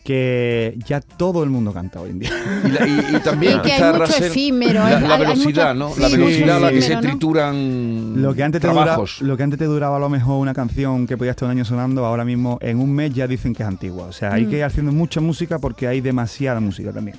que 0.03 0.79
ya 0.87 1.01
todo 1.03 1.45
el 1.45 1.51
mundo 1.51 1.75
canta 1.75 2.01
hoy 2.01 2.11
en 2.11 2.19
día. 2.21 2.31
Y, 2.65 2.69
la- 2.71 2.87
y- 2.87 3.17
y 3.17 3.21
también 3.21 3.59
Y 3.59 3.61
que 3.61 3.73
hay 3.73 3.77
quizá, 3.79 3.93
mucho 3.93 4.05
Russell, 4.07 4.25
efímero, 4.25 4.83
la, 4.85 4.99
la 5.01 5.15
hay 5.17 5.21
velocidad, 5.21 5.75
mucho- 5.75 5.89
¿no? 5.91 5.95
sí, 5.95 6.01
la 6.01 6.09
velocidad 6.09 6.57
a 6.57 6.61
la 6.61 6.71
que 6.71 6.81
se 6.83 6.97
trituran 6.97 8.23
Lo 8.23 8.33
que, 8.35 8.43
antes 8.43 8.63
te 8.63 8.67
duraba, 8.69 8.85
trabajos. 8.87 9.21
lo 9.21 9.37
que 9.37 9.43
antes 9.43 9.59
te 9.59 9.67
duraba 9.67 9.97
a 9.97 10.01
lo 10.01 10.09
mejor 10.09 10.41
una 10.41 10.55
canción 10.55 11.07
que 11.07 11.19
podía 11.19 11.33
estar 11.33 11.45
un 11.47 11.51
año 11.53 11.67
sonando, 11.67 12.07
ahora 12.07 12.25
mismo 12.25 12.59
en 12.63 12.79
un 12.81 12.91
mes 12.95 13.13
ya 13.13 13.27
dicen 13.27 13.55
que 13.55 13.63
es 13.63 13.69
antigua. 13.69 14.07
O 14.07 14.13
sea, 14.13 14.33
hay 14.33 14.47
que 14.47 14.57
ir 14.57 14.65
haciendo 14.65 14.91
mucha 14.93 15.21
música 15.21 15.59
porque 15.59 15.87
hay 15.87 16.01
demasiada 16.01 16.61
música 16.61 16.93
también. 16.93 17.19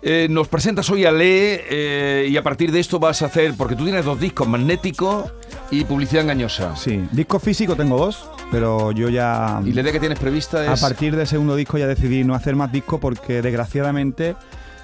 Eh, 0.00 0.28
nos 0.30 0.46
presentas 0.46 0.88
hoy 0.90 1.04
a 1.04 1.10
Lee 1.10 1.58
eh, 1.68 2.28
y 2.30 2.36
a 2.36 2.42
partir 2.42 2.70
de 2.70 2.78
esto 2.78 3.00
vas 3.00 3.22
a 3.22 3.26
hacer, 3.26 3.54
porque 3.56 3.74
tú 3.74 3.82
tienes 3.82 4.04
dos 4.04 4.20
discos, 4.20 4.46
Magnético 4.46 5.28
y 5.72 5.84
Publicidad 5.84 6.22
Engañosa. 6.22 6.76
Sí, 6.76 7.02
disco 7.10 7.40
físico 7.40 7.74
tengo 7.74 7.98
dos, 7.98 8.28
pero 8.52 8.92
yo 8.92 9.08
ya... 9.08 9.60
Y 9.64 9.72
la 9.72 9.80
idea 9.80 9.92
que 9.92 9.98
tienes 9.98 10.20
prevista 10.20 10.72
es... 10.72 10.82
A 10.82 10.88
partir 10.88 11.16
del 11.16 11.26
segundo 11.26 11.56
disco 11.56 11.78
ya 11.78 11.88
decidí 11.88 12.22
no 12.22 12.34
hacer 12.34 12.54
más 12.54 12.70
discos 12.70 13.00
porque 13.00 13.42
desgraciadamente 13.42 14.36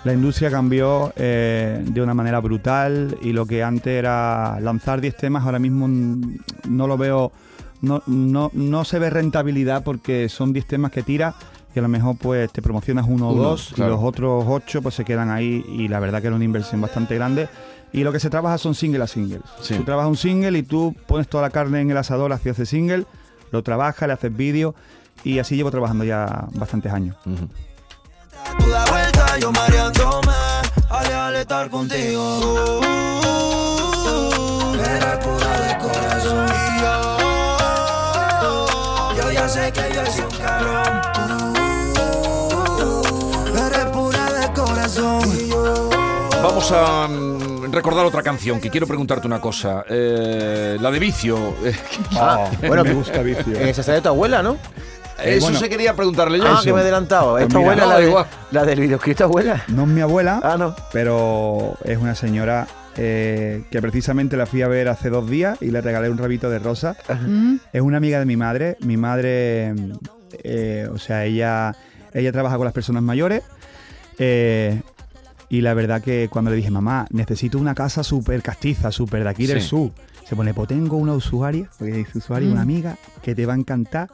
la 0.03 0.13
industria 0.13 0.51
cambió 0.51 1.13
eh, 1.15 1.81
de 1.83 2.03
una 2.03 2.13
manera 2.13 2.41
brutal 2.41 3.17
y 3.23 3.33
lo 3.33 3.47
que 3.47 3.63
antes 3.63 3.97
era 3.97 4.59
lanzar 4.61 5.01
10 5.01 5.17
temas 5.17 5.45
ahora 5.45 5.61
mismo 5.61 5.87
no 5.89 6.87
lo 6.89 6.99
veo, 6.99 7.31
no, 7.83 8.03
no, 8.07 8.51
no 8.53 8.85
se 8.85 8.99
ve 8.99 9.11
rentabilidad 9.11 9.85
porque 9.85 10.29
son 10.29 10.53
10 10.53 10.67
temas 10.67 10.91
que 10.91 11.05
tiras 11.05 11.37
y 11.75 11.79
a 11.79 11.83
lo 11.83 11.89
mejor 11.89 12.17
pues 12.17 12.53
te 12.53 12.63
promocionas 12.63 13.07
uno 13.09 13.31
o 13.31 13.35
dos 13.35 13.73
claro. 13.75 13.93
y 13.93 13.97
los 13.97 14.05
otros 14.05 14.45
ocho 14.47 14.83
pues 14.83 14.95
se 14.95 15.05
quedan 15.05 15.31
ahí 15.31 15.65
y 15.69 15.89
la 15.89 16.01
verdad 16.01 16.21
que 16.21 16.29
era 16.29 16.37
una 16.37 16.45
inversión 16.45 16.81
bastante 16.81 17.15
grande. 17.15 17.49
Y 17.93 18.03
lo 18.03 18.13
que 18.13 18.19
se 18.19 18.29
trabaja 18.29 18.59
son 18.59 18.75
single 18.75 19.05
a 19.05 19.07
single. 19.07 19.41
Sí. 19.61 19.77
Tú 19.77 19.85
trabajas 19.85 20.11
un 20.11 20.17
single 20.17 20.59
y 20.59 20.63
tú 20.63 20.95
pones 21.07 21.29
toda 21.29 21.43
la 21.43 21.51
carne 21.51 21.81
en 21.81 21.91
el 21.91 21.97
asador 21.97 22.33
hacia 22.33 22.53
ese 22.53 22.67
single, 22.67 23.05
lo 23.53 23.63
trabajas, 23.63 24.09
le 24.09 24.15
haces 24.15 24.37
vídeo 24.37 24.75
y 25.23 25.39
así 25.39 25.57
llevo 25.57 25.71
trabajando 25.71 26.05
ya 26.05 26.47
bastantes 26.55 26.93
años. 26.93 27.17
Vuelta, 27.25 29.39
yo 29.39 29.53
estar 31.45 31.69
contigo. 31.69 33.04
Vamos 46.71 46.89
a 46.89 47.09
mm, 47.09 47.73
recordar 47.73 48.07
otra 48.07 48.23
canción, 48.23 48.59
que 48.59 48.71
quiero 48.71 48.87
preguntarte 48.87 49.27
una 49.27 49.39
cosa. 49.39 49.85
Eh, 49.87 50.79
la 50.81 50.91
de 50.91 50.99
Vicio. 50.99 51.55
Eh, 51.63 51.75
Ah, 52.17 52.51
bueno, 52.67 52.85
me 52.85 52.89
que- 52.91 52.95
gusta 52.97 53.21
vicio. 53.21 53.53
Eh, 53.55 53.69
esa 53.69 53.93
de 53.93 54.01
tu 54.01 54.09
abuela, 54.09 54.43
¿no? 54.43 54.57
Eso 55.23 55.43
bueno. 55.45 55.59
se 55.59 55.69
quería 55.69 55.95
preguntarle 55.95 56.39
yo. 56.39 56.47
Ah, 56.47 56.61
que 56.65 56.73
me 56.73 56.79
he 56.79 56.83
adelantado. 56.83 57.33
Pues 57.33 57.43
¿Esta 57.49 57.59
mira, 57.59 57.73
abuela 57.73 57.85
no, 57.85 57.91
la, 57.91 57.99
de- 58.23 58.27
la 58.51 58.65
del 58.65 58.81
videoclip 58.81 59.19
tu 59.19 59.25
abuela? 59.25 59.63
No 59.69 59.83
es 59.83 59.89
mi 59.89 60.01
abuela, 60.01 60.41
Ah, 60.43 60.57
no. 60.57 60.75
pero 60.91 61.77
es 61.85 61.99
una 61.99 62.15
señora 62.15 62.67
eh, 62.97 63.65
que 63.71 63.83
precisamente 63.83 64.39
la 64.39 64.47
fui 64.47 64.63
a 64.63 64.69
ver 64.69 64.89
hace 64.89 65.11
dos 65.11 65.29
días 65.29 65.59
y 65.61 65.67
le 65.71 65.83
regalé 65.83 66.09
un 66.09 66.17
rabito 66.17 66.49
de 66.49 66.61
rosa. 66.61 66.97
Mm. 67.27 67.57
Es 67.75 67.83
una 67.83 67.99
amiga 67.99 68.19
de 68.21 68.25
mi 68.25 68.37
madre. 68.39 68.79
Mi 68.81 68.97
madre, 68.97 69.75
eh, 70.43 70.89
o 70.91 70.99
sea, 70.99 71.27
ella, 71.27 71.77
ella 72.15 72.33
trabaja 72.33 72.57
con 72.57 72.65
las 72.65 72.73
personas 72.73 73.03
mayores. 73.03 73.43
eh, 74.19 74.81
y 75.49 75.61
la 75.61 75.75
verdad 75.75 76.03
que 76.03 76.29
cuando 76.31 76.51
le 76.51 76.57
dije, 76.57 76.71
mamá, 76.71 77.07
necesito 77.11 77.59
una 77.59 77.75
casa 77.75 78.03
súper 78.03 78.43
castiza, 78.43 78.91
súper 78.91 79.25
de 79.25 79.31
aquí 79.31 79.47
del 79.47 79.61
Sí. 79.61 79.69
sur, 79.69 79.91
se 80.29 80.35
pone, 80.37 80.55
pues 80.55 80.69
tengo 80.69 80.97
una 80.97 81.13
usuaria, 81.13 81.69
porque 81.79 81.93
dice 81.95 82.19
usuaria, 82.19 82.49
Mm. 82.49 82.53
una 82.53 82.63
amiga 82.63 82.97
que 83.23 83.35
te 83.35 83.47
va 83.47 83.53
a 83.55 83.57
encantar. 83.57 84.09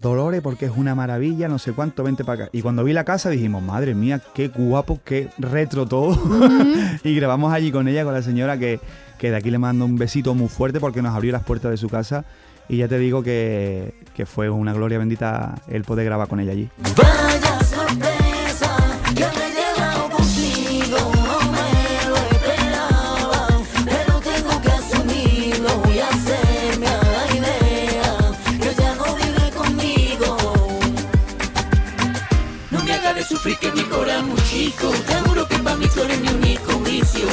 Dolores, 0.00 0.40
porque 0.40 0.64
es 0.64 0.72
una 0.76 0.96
maravilla, 0.96 1.46
no 1.46 1.60
sé 1.60 1.70
cuánto, 1.72 2.02
vente 2.02 2.24
para 2.24 2.44
acá. 2.44 2.50
Y 2.52 2.60
cuando 2.62 2.82
vi 2.82 2.92
la 2.92 3.04
casa 3.04 3.30
dijimos, 3.30 3.62
madre 3.62 3.94
mía, 3.94 4.20
qué 4.34 4.48
guapo, 4.48 4.98
qué 5.04 5.28
retro 5.38 5.86
todo. 5.86 6.18
y 7.04 7.14
grabamos 7.14 7.52
allí 7.52 7.70
con 7.70 7.86
ella, 7.86 8.02
con 8.02 8.12
la 8.12 8.22
señora, 8.22 8.58
que, 8.58 8.80
que 9.18 9.30
de 9.30 9.36
aquí 9.36 9.52
le 9.52 9.58
mando 9.58 9.84
un 9.84 9.94
besito 9.96 10.34
muy 10.34 10.48
fuerte 10.48 10.80
porque 10.80 11.02
nos 11.02 11.14
abrió 11.14 11.30
las 11.30 11.44
puertas 11.44 11.70
de 11.70 11.76
su 11.76 11.88
casa. 11.88 12.24
Y 12.68 12.78
ya 12.78 12.88
te 12.88 12.98
digo 12.98 13.22
que, 13.22 13.94
que 14.12 14.26
fue 14.26 14.50
una 14.50 14.72
gloria 14.72 14.98
bendita 14.98 15.54
el 15.68 15.84
poder 15.84 16.04
grabar 16.06 16.26
con 16.26 16.40
ella 16.40 16.50
allí. 16.50 16.68
Vaya 16.96 17.61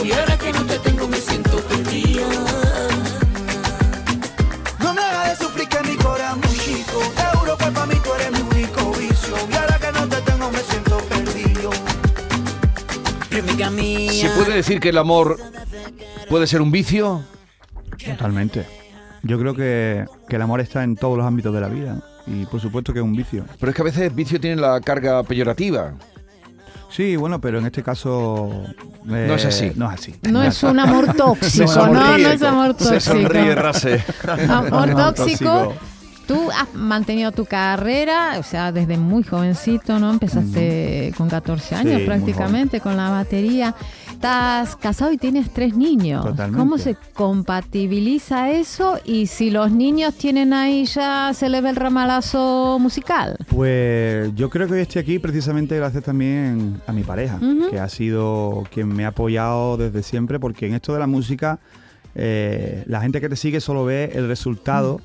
y 0.04 0.12
ahora 0.12 0.38
que 0.38 0.52
no 0.54 0.66
te 0.66 0.80
tengo 0.80 1.08
me 1.08 1.18
siento 1.18 1.58
perdida. 1.62 2.28
No 4.80 4.94
me 4.94 5.02
hagas 5.02 5.40
de 5.40 5.46
sufrir 5.46 5.68
que 5.68 5.82
mi 5.84 5.96
corazón 5.98 6.40
muy 6.42 6.58
chico. 6.58 7.00
Que 7.58 7.72
para 7.72 7.86
mí 7.86 7.96
tú 8.04 8.14
eres 8.14 8.32
mi 8.32 8.58
único 8.58 8.92
vicio. 8.94 9.36
Y 9.52 9.56
ahora 9.56 9.80
que 9.80 9.92
no 9.92 10.08
te 10.08 10.22
tengo 10.22 10.52
me 10.52 10.60
siento 10.60 10.98
perdido. 11.10 11.72
¿Se 14.12 14.30
puede 14.32 14.56
decir 14.56 14.80
que 14.80 14.90
el 14.90 14.98
amor 14.98 15.38
puede 16.30 16.48
ser 16.48 16.62
un 16.62 16.72
vicio? 16.72 17.24
Totalmente. 18.06 18.66
Yo 19.24 19.38
creo 19.40 19.54
que, 19.54 20.06
que 20.28 20.36
el 20.38 20.42
amor 20.42 20.62
está 20.62 20.84
en 20.84 20.96
todos 20.96 21.18
los 21.18 21.26
ámbitos 21.26 21.54
de 21.54 21.62
la 21.62 21.68
vida. 21.68 22.02
Y 22.26 22.46
por 22.46 22.62
supuesto 22.62 22.94
que 22.94 23.00
es 23.00 23.06
un 23.06 23.16
vicio. 23.16 23.46
Pero 23.60 23.72
es 23.72 23.76
que 23.76 23.82
a 23.82 23.86
veces 23.86 24.14
vicio 24.14 24.40
tiene 24.40 24.62
la 24.62 24.80
carga 24.82 25.24
peyorativa. 25.24 25.94
Sí, 27.00 27.16
bueno, 27.16 27.40
pero 27.40 27.60
en 27.60 27.66
este 27.66 27.82
caso... 27.82 28.66
eh, 29.10 29.26
No 29.26 29.36
es 29.36 29.46
así. 29.46 29.72
No 29.78 29.88
es 29.90 29.94
así. 30.02 30.16
No 30.30 30.44
es 30.44 30.62
un 30.64 30.78
amor 30.80 31.14
tóxico, 31.18 31.88
no, 31.88 32.18
no 32.18 32.28
es 32.30 32.42
amor 32.44 32.76
Se 32.78 32.90
tóxico. 32.90 33.14
sonríe, 33.16 33.56
Rase. 33.56 34.04
Amor 34.50 34.74
Amor 34.92 35.14
tóxico. 35.16 35.74
Tú 36.30 36.52
has 36.52 36.72
mantenido 36.76 37.32
tu 37.32 37.46
carrera, 37.46 38.36
o 38.38 38.44
sea, 38.44 38.72
desde 38.72 39.00
muy 39.00 39.24
jovencito, 39.24 39.98
¿no? 39.98 40.12
Empezaste 40.12 41.12
con 41.18 41.28
14 41.28 41.74
años 41.74 42.02
prácticamente 42.04 42.80
con 42.80 42.96
la 42.96 43.10
batería. 43.10 43.74
Estás 44.12 44.76
casado 44.76 45.12
y 45.12 45.18
tienes 45.18 45.52
tres 45.52 45.76
niños. 45.76 46.24
Totalmente. 46.24 46.60
¿Cómo 46.60 46.78
se 46.78 46.96
compatibiliza 47.14 48.52
eso? 48.52 49.00
Y 49.06 49.26
si 49.26 49.50
los 49.50 49.72
niños 49.72 50.14
tienen 50.14 50.54
ahí 50.54 50.86
ya 50.86 51.32
se 51.34 51.50
le 51.50 51.62
ve 51.62 51.72
el 51.72 51.76
ramalazo 51.76 52.78
musical. 52.80 53.36
Pues 53.48 54.32
yo 54.36 54.52
creo 54.52 54.68
que 54.68 54.74
hoy 54.74 54.82
estoy 54.82 55.02
aquí 55.02 55.18
precisamente 55.18 55.78
gracias 55.78 56.04
también 56.04 56.80
a 56.86 56.94
mi 56.94 57.02
pareja, 57.02 57.40
que 57.72 57.80
ha 57.80 57.90
sido 57.90 58.66
quien 58.72 58.90
me 58.90 59.06
ha 59.06 59.08
apoyado 59.08 59.78
desde 59.78 60.04
siempre, 60.04 60.40
porque 60.40 60.68
en 60.68 60.76
esto 60.76 60.94
de 60.94 61.00
la 61.00 61.08
música 61.08 61.58
eh, 62.22 62.84
la 62.86 63.00
gente 63.00 63.22
que 63.22 63.30
te 63.30 63.38
sigue 63.38 63.62
solo 63.62 63.86
ve 63.86 64.12
el 64.14 64.28
resultado, 64.28 65.00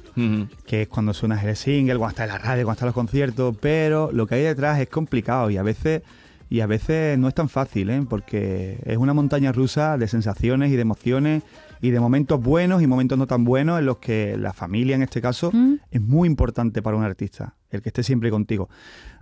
que 0.66 0.82
es 0.82 0.88
cuando 0.88 1.14
suenas 1.14 1.44
el 1.44 1.54
single, 1.54 1.96
cuando 1.96 2.10
está 2.10 2.24
en 2.24 2.30
la 2.30 2.38
radio, 2.38 2.64
cuando 2.64 2.72
está 2.72 2.84
en 2.86 2.88
los 2.88 2.94
conciertos, 2.94 3.56
pero 3.60 4.10
lo 4.12 4.26
que 4.26 4.34
hay 4.34 4.42
detrás 4.42 4.80
es 4.80 4.88
complicado 4.88 5.48
y 5.50 5.56
a 5.56 5.62
veces 5.62 6.02
y 6.50 6.60
a 6.60 6.66
veces 6.66 7.18
no 7.18 7.26
es 7.28 7.34
tan 7.34 7.48
fácil, 7.48 7.88
¿eh? 7.90 8.04
porque 8.08 8.78
es 8.84 8.96
una 8.96 9.14
montaña 9.14 9.50
rusa 9.50 9.96
de 9.96 10.06
sensaciones 10.08 10.70
y 10.70 10.76
de 10.76 10.82
emociones 10.82 11.42
y 11.80 11.90
de 11.90 12.00
momentos 12.00 12.40
buenos 12.40 12.82
y 12.82 12.86
momentos 12.86 13.16
no 13.18 13.26
tan 13.26 13.44
buenos 13.44 13.78
en 13.78 13.86
los 13.86 13.98
que 13.98 14.36
la 14.36 14.52
familia 14.52 14.94
en 14.96 15.02
este 15.02 15.20
caso 15.20 15.50
Mm. 15.52 15.74
es 15.90 16.00
muy 16.00 16.28
importante 16.28 16.82
para 16.82 16.96
un 16.96 17.04
artista. 17.04 17.54
El 17.76 17.82
que 17.82 17.88
esté 17.90 18.02
siempre 18.02 18.30
contigo. 18.30 18.68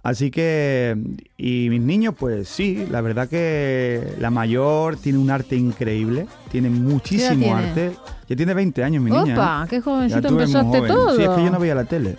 Así 0.02 0.32
que, 0.32 0.96
y 1.36 1.68
mis 1.70 1.80
niños, 1.80 2.14
pues 2.18 2.48
sí, 2.48 2.86
la 2.90 3.00
verdad 3.02 3.28
que 3.28 4.14
la 4.18 4.30
mayor 4.30 4.96
tiene 4.96 5.18
un 5.18 5.30
arte 5.30 5.54
increíble, 5.54 6.26
tiene 6.50 6.70
muchísimo 6.70 7.36
tiene? 7.44 7.52
arte. 7.52 7.92
Ya 8.28 8.36
tiene 8.36 8.54
20 8.54 8.82
años, 8.82 9.02
mi 9.02 9.10
niña. 9.10 9.34
Opa, 9.34 9.62
¿eh? 9.64 9.66
qué 9.70 9.80
jovencito 9.80 10.28
empezaste 10.28 10.78
joven. 10.78 10.86
todo. 10.88 11.16
Sí, 11.16 11.22
es 11.22 11.28
que 11.28 11.44
yo 11.44 11.50
no 11.50 11.58
veía 11.60 11.74
la 11.74 11.84
tele. 11.84 12.16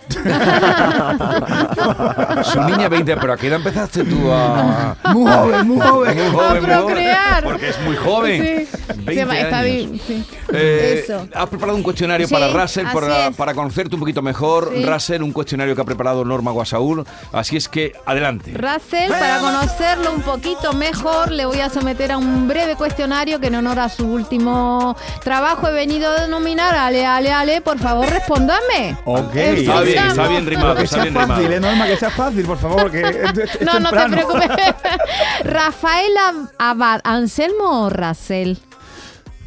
Su 2.44 2.60
niña 2.62 2.88
20, 2.88 3.16
pero 3.16 3.32
¿a 3.32 3.36
qué 3.36 3.48
edad 3.48 3.56
empezaste 3.58 4.04
tú 4.04 4.30
a...? 4.30 4.96
muy 5.12 5.30
joven, 5.30 5.66
muy 5.68 5.80
joven. 5.80 6.16
Muy 6.16 6.26
joven, 6.30 6.32
joven, 6.32 6.64
procrear. 6.64 7.44
Porque 7.44 7.68
es 7.70 7.80
muy 7.84 7.96
joven. 7.96 8.42
Sí. 8.42 8.76
20 8.96 9.14
Se 9.14 9.24
va- 9.24 9.38
está 9.38 9.58
años. 9.58 9.74
bien, 9.74 10.00
sí. 10.06 10.24
Eh, 10.52 11.00
Eso. 11.04 11.26
has 11.34 11.48
preparado 11.48 11.76
un 11.76 11.82
cuestionario 11.82 12.26
Sí, 12.26 12.32
para 12.34 12.48
Russell 12.48 12.86
para, 12.92 13.30
para 13.32 13.54
conocerte 13.54 13.94
un 13.96 14.00
poquito 14.00 14.22
mejor. 14.22 14.70
Sí. 14.74 14.84
Russell, 14.84 15.22
un 15.22 15.32
cuestionario 15.32 15.74
que 15.74 15.80
ha 15.80 15.84
preparado 15.84 16.23
Norma 16.24 16.50
Guasaúl. 16.50 17.04
Así 17.32 17.56
es 17.56 17.68
que 17.68 17.92
adelante. 18.06 18.52
Russell, 18.54 19.10
para 19.10 19.38
conocerlo 19.40 20.12
un 20.12 20.22
poquito 20.22 20.72
mejor, 20.72 21.30
le 21.30 21.44
voy 21.46 21.60
a 21.60 21.70
someter 21.70 22.12
a 22.12 22.18
un 22.18 22.48
breve 22.48 22.76
cuestionario 22.76 23.40
que 23.40 23.46
en 23.48 23.56
honor 23.56 23.78
a 23.78 23.88
su 23.88 24.06
último 24.06 24.96
trabajo 25.22 25.68
he 25.68 25.72
venido 25.72 26.10
a 26.10 26.20
denominar. 26.22 26.74
Ale, 26.74 27.04
ale, 27.06 27.32
ale, 27.32 27.60
por 27.60 27.78
favor, 27.78 28.08
respóndame. 28.08 28.96
Ok. 29.04 29.34
Está 29.34 29.80
bien, 29.82 30.06
está 30.08 30.28
bien 30.28 30.46
rimado, 30.46 30.74
que 30.76 30.82
está 30.84 30.96
sea 30.96 31.02
bien 31.04 31.14
fácil, 31.14 31.34
rimado. 31.48 31.52
¿eh, 31.54 31.60
Norma? 31.60 31.86
Que 31.86 31.96
sea 31.96 32.10
fácil, 32.10 32.44
por 32.44 32.58
favor, 32.58 32.90
que 32.90 33.00
es, 33.00 33.16
es 33.38 33.60
No, 33.60 33.78
no 33.80 33.90
te 33.90 34.06
preocupes. 34.08 34.48
Rafael 35.44 36.12
Ab- 36.16 36.50
Abad, 36.58 37.00
Anselmo 37.04 37.84
o 37.86 37.90
Russell. 37.90 38.54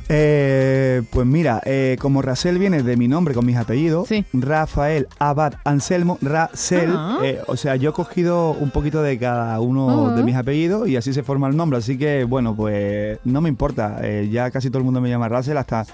Eh, 0.09 1.01
pues 1.09 1.27
mira, 1.27 1.61
eh, 1.65 1.97
como 1.99 2.21
Rasel 2.21 2.57
viene 2.59 2.81
de 2.81 2.95
mi 2.95 3.07
nombre 3.09 3.33
con 3.33 3.45
mis 3.45 3.57
apellidos, 3.57 4.07
Sí. 4.07 4.23
Rafael 4.31 5.07
Abad 5.19 5.55
Anselmo 5.65 6.17
Rasel, 6.21 6.91
Ah. 6.95 7.17
eh, 7.23 7.41
o 7.47 7.57
sea, 7.57 7.75
yo 7.75 7.89
he 7.89 7.93
cogido 7.93 8.51
un 8.51 8.71
poquito 8.71 9.01
de 9.01 9.17
cada 9.19 9.59
uno 9.59 10.07
Ah. 10.07 10.15
de 10.15 10.23
mis 10.23 10.35
apellidos 10.35 10.87
y 10.87 10.95
así 10.95 11.11
se 11.13 11.23
forma 11.23 11.47
el 11.49 11.57
nombre, 11.57 11.77
así 11.79 11.97
que 11.97 12.23
bueno, 12.23 12.55
pues 12.55 13.19
no 13.25 13.41
me 13.41 13.49
importa, 13.49 13.99
eh, 14.01 14.29
ya 14.31 14.49
casi 14.49 14.69
todo 14.69 14.77
el 14.79 14.85
mundo 14.85 15.01
me 15.01 15.09
llama 15.09 15.27
Rasel, 15.27 15.57
hasta 15.57 15.85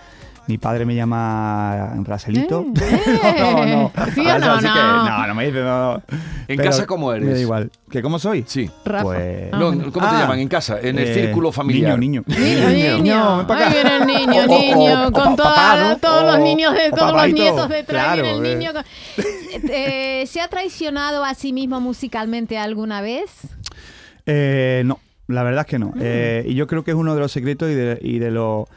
mi 0.48 0.58
padre 0.58 0.86
me 0.86 0.94
llama 0.96 1.94
Raselito. 2.04 2.66
Eh, 2.82 3.02
no, 3.40 3.66
no, 3.66 3.92
¿Sí 4.14 4.22
o 4.22 4.30
Así 4.30 4.66
no? 4.66 4.74
que, 4.74 4.80
No. 4.80 5.04
no, 5.06 5.28
no 5.28 5.36
me 5.36 5.46
dice, 5.46 5.62
no. 5.64 5.96
¿En 6.48 6.58
Pero 6.58 6.64
casa 6.64 6.86
cómo 6.86 7.14
eres? 7.14 7.26
Me 7.28 7.34
da 7.34 7.40
igual. 7.40 7.72
¿Que 7.90 8.02
cómo 8.02 8.20
soy? 8.20 8.44
Sí. 8.48 8.70
Rafa. 8.84 9.04
Pues- 9.04 9.50
Ah, 9.54 9.58
No. 9.58 9.72
¿Cómo 9.92 9.92
te 10.10 10.16
Ah. 10.16 10.20
llaman 10.22 10.40
en 10.40 10.48
casa? 10.50 10.80
En 10.82 10.98
el 11.00 11.08
Eh, 11.08 11.14
círculo 11.14 11.52
familiar. 11.52 11.98
Niño, 11.98 12.24
niño. 12.28 12.40
Niño, 12.46 12.70
niño. 12.70 12.98
Niño, 12.98 13.38
ven 13.38 13.48
pa' 13.48 13.56
acá. 13.56 13.68
Ahí 13.68 13.74
viene 13.74 13.96
el 13.98 14.06
niño, 14.08 14.48
niño, 14.48 15.12
con 15.12 15.24
¿no? 15.36 15.98
todos 16.02 16.26
los 16.26 16.40
niños 16.40 16.74
de 16.74 16.90
o 16.92 16.96
todos 16.96 17.14
los 17.14 17.32
nietos 17.34 17.70
detrás. 17.70 18.04
Claro, 18.06 18.24
viene 18.24 18.38
el 18.40 18.46
eh. 18.46 18.56
niño 18.58 18.74
con- 18.74 18.84
Eh, 19.70 20.26
¿Se 20.28 20.42
ha 20.42 20.48
traicionado 20.50 21.24
a 21.24 21.34
sí 21.36 21.54
mismo 21.54 21.80
musicalmente 21.80 22.58
alguna 22.58 23.02
vez? 23.02 23.30
Eh, 24.26 24.82
no, 24.86 25.00
la 25.28 25.44
verdad 25.44 25.62
es 25.62 25.68
que 25.68 25.78
Mm. 25.78 25.82
no. 25.82 25.94
Eh, 26.00 26.44
y 26.48 26.56
yo 26.56 26.68
creo 26.68 26.84
que 26.84 26.92
es 26.92 26.98
uno 26.98 27.14
de 27.14 27.20
los 27.22 27.32
secretos 27.32 27.70
y 27.70 27.76
de, 27.76 28.00
y 28.02 28.20
de 28.20 28.32
lo 28.32 28.68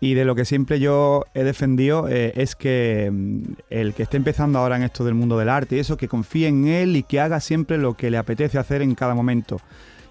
y 0.00 0.14
de 0.14 0.24
lo 0.24 0.34
que 0.34 0.46
siempre 0.46 0.80
yo 0.80 1.26
he 1.34 1.44
defendido 1.44 2.08
eh, 2.08 2.32
es 2.36 2.56
que 2.56 3.10
mm, 3.12 3.42
el 3.68 3.94
que 3.94 4.02
esté 4.02 4.16
empezando 4.16 4.58
ahora 4.58 4.76
en 4.76 4.82
esto 4.82 5.04
del 5.04 5.14
mundo 5.14 5.38
del 5.38 5.50
arte 5.50 5.76
y 5.76 5.78
eso, 5.78 5.98
que 5.98 6.08
confíe 6.08 6.48
en 6.48 6.66
él 6.66 6.96
y 6.96 7.02
que 7.02 7.20
haga 7.20 7.38
siempre 7.38 7.76
lo 7.76 7.94
que 7.94 8.10
le 8.10 8.16
apetece 8.16 8.58
hacer 8.58 8.80
en 8.80 8.94
cada 8.94 9.14
momento. 9.14 9.60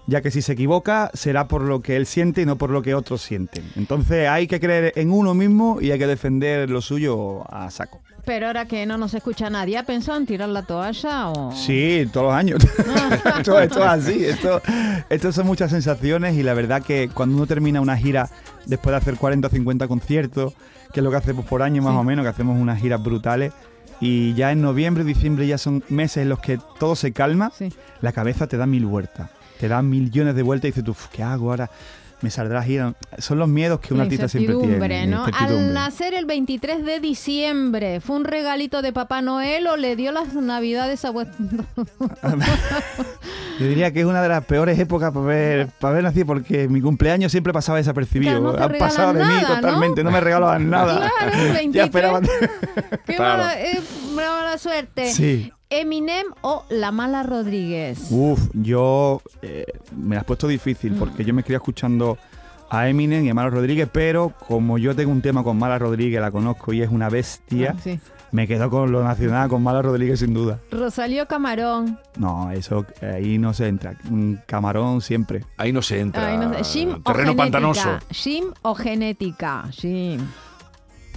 Ya 0.06 0.22
que 0.22 0.30
si 0.30 0.42
se 0.42 0.52
equivoca 0.54 1.10
será 1.14 1.46
por 1.46 1.62
lo 1.62 1.80
que 1.82 1.96
él 1.96 2.06
siente 2.06 2.42
y 2.42 2.46
no 2.46 2.56
por 2.56 2.70
lo 2.70 2.82
que 2.82 2.94
otros 2.94 3.22
sienten. 3.22 3.64
Entonces 3.76 4.28
hay 4.28 4.46
que 4.48 4.58
creer 4.58 4.92
en 4.96 5.12
uno 5.12 5.34
mismo 5.34 5.78
y 5.80 5.90
hay 5.92 5.98
que 5.98 6.06
defender 6.06 6.68
lo 6.70 6.80
suyo 6.80 7.44
a 7.52 7.70
saco. 7.70 8.00
Pero 8.24 8.48
ahora 8.48 8.66
que 8.66 8.84
no 8.86 8.98
nos 8.98 9.14
escucha 9.14 9.48
nadie, 9.50 9.78
¿ha 9.78 9.84
pensado 9.84 10.18
en 10.18 10.26
tirar 10.26 10.48
la 10.48 10.62
toalla 10.62 11.30
o...? 11.30 11.52
Sí, 11.52 12.08
todos 12.12 12.26
los 12.26 12.34
años. 12.34 12.58
esto, 13.38 13.60
esto 13.60 13.78
es 13.80 13.86
así. 13.86 14.24
Esto, 14.24 14.60
esto 15.08 15.32
son 15.32 15.46
muchas 15.46 15.70
sensaciones 15.70 16.34
y 16.36 16.42
la 16.42 16.54
verdad 16.54 16.82
que 16.82 17.08
cuando 17.08 17.36
uno 17.36 17.46
termina 17.46 17.80
una 17.80 17.96
gira 17.96 18.28
después 18.66 18.92
de 18.92 18.96
hacer 18.98 19.14
40 19.16 19.46
o 19.48 19.50
50 19.50 19.88
conciertos, 19.88 20.54
que 20.92 21.00
es 21.00 21.04
lo 21.04 21.10
que 21.10 21.16
hacemos 21.16 21.44
por 21.46 21.62
año 21.62 21.82
más 21.82 21.92
Sí. 21.92 21.98
o 21.98 22.04
menos, 22.04 22.24
que 22.24 22.28
hacemos 22.30 22.58
unas 22.58 22.80
giras 22.80 23.02
brutales, 23.02 23.52
y 24.00 24.34
ya 24.34 24.50
en 24.52 24.60
noviembre, 24.60 25.04
diciembre 25.04 25.46
ya 25.46 25.56
son 25.58 25.84
meses 25.88 26.18
en 26.22 26.28
los 26.30 26.40
que 26.40 26.58
todo 26.78 26.96
se 26.96 27.12
calma, 27.12 27.52
Sí. 27.56 27.72
la 28.00 28.12
cabeza 28.12 28.46
te 28.48 28.56
da 28.56 28.66
mil 28.66 28.86
vueltas. 28.86 29.30
Te 29.60 29.68
da 29.68 29.82
millones 29.82 30.34
de 30.34 30.42
vueltas 30.42 30.68
y 30.68 30.70
dices 30.70 30.84
tú, 30.84 30.92
"Uf, 30.92 31.08
¿qué 31.08 31.22
hago 31.22 31.50
ahora? 31.50 31.70
Me 32.22 32.30
saldrá 32.30 32.62
gira. 32.62 32.92
Son 33.18 33.38
los 33.38 33.48
miedos 33.48 33.80
que 33.80 33.94
un 33.94 34.00
artista 34.02 34.28
siempre 34.28 34.54
tiene. 34.54 35.06
¿no? 35.06 35.24
Al 35.24 35.72
nacer 35.72 36.12
el 36.12 36.26
23 36.26 36.84
de 36.84 37.00
diciembre, 37.00 38.00
¿fue 38.00 38.16
un 38.16 38.24
regalito 38.24 38.82
de 38.82 38.92
Papá 38.92 39.22
Noel 39.22 39.66
o 39.66 39.76
le 39.78 39.96
dio 39.96 40.12
las 40.12 40.34
navidades 40.34 41.04
a 41.06 41.10
vuestro... 41.12 41.38
Yo 43.58 43.66
diría 43.66 43.90
que 43.92 44.00
es 44.00 44.06
una 44.06 44.22
de 44.22 44.28
las 44.28 44.44
peores 44.44 44.78
épocas 44.78 45.12
para 45.12 45.24
ver, 45.26 45.68
para 45.80 45.94
ver 45.94 46.04
nacido, 46.04 46.26
porque 46.26 46.68
mi 46.68 46.80
cumpleaños 46.80 47.30
siempre 47.30 47.52
pasaba 47.52 47.78
desapercibido. 47.78 48.40
No 48.40 48.50
Han 48.50 48.72
pasado 48.78 49.12
de 49.12 49.24
mí 49.24 49.34
totalmente, 49.46 50.02
no, 50.04 50.10
me 50.10 50.20
regalaban 50.20 50.68
nada. 50.70 51.10
Claro, 51.18 51.32
el 51.42 51.52
23. 51.52 51.72
ya 51.72 51.84
esperaban. 51.84 52.22
¡Qué 53.06 53.16
Claro. 53.16 53.38
mala, 53.42 53.60
eh, 53.62 53.80
mala 54.14 54.58
suerte! 54.58 55.10
sí. 55.12 55.52
Eminem 55.70 56.26
o 56.42 56.64
La 56.68 56.90
Mala 56.90 57.22
Rodríguez. 57.22 58.08
Uf, 58.10 58.48
yo 58.54 59.22
eh, 59.42 59.64
me 59.96 60.16
la 60.16 60.22
has 60.22 60.26
puesto 60.26 60.48
difícil 60.48 60.94
porque 60.94 61.24
yo 61.24 61.32
me 61.32 61.42
quería 61.44 61.58
escuchando 61.58 62.18
a 62.68 62.88
Eminem 62.88 63.24
y 63.24 63.30
a 63.30 63.34
Mala 63.34 63.50
Rodríguez, 63.50 63.88
pero 63.92 64.32
como 64.48 64.78
yo 64.78 64.94
tengo 64.96 65.12
un 65.12 65.22
tema 65.22 65.42
con 65.44 65.58
Mala 65.58 65.78
Rodríguez, 65.78 66.20
la 66.20 66.30
conozco 66.30 66.72
y 66.72 66.82
es 66.82 66.90
una 66.90 67.08
bestia, 67.08 67.74
Ah, 67.76 67.80
sí. 67.82 67.98
me 68.32 68.46
quedo 68.48 68.68
con 68.70 68.90
lo 68.92 69.02
nacional, 69.04 69.48
con 69.48 69.62
Mala 69.62 69.82
Rodríguez 69.82 70.20
sin 70.20 70.34
duda. 70.34 70.58
Rosalío 70.72 71.26
Camarón. 71.26 71.98
No, 72.16 72.50
eso 72.50 72.84
ahí 73.02 73.38
no 73.38 73.54
se 73.54 73.68
entra. 73.68 73.96
Camarón 74.46 75.00
siempre. 75.00 75.44
Ahí 75.56 75.72
no 75.72 75.82
se 75.82 76.00
entra. 76.00 76.28
Ay, 76.28 76.36
no 76.36 76.50
o 76.50 77.00
Terreno 77.02 77.36
pantanoso. 77.36 77.98
Jim 78.10 78.46
o 78.62 78.74
genética. 78.74 79.64
Jim. 79.70 80.20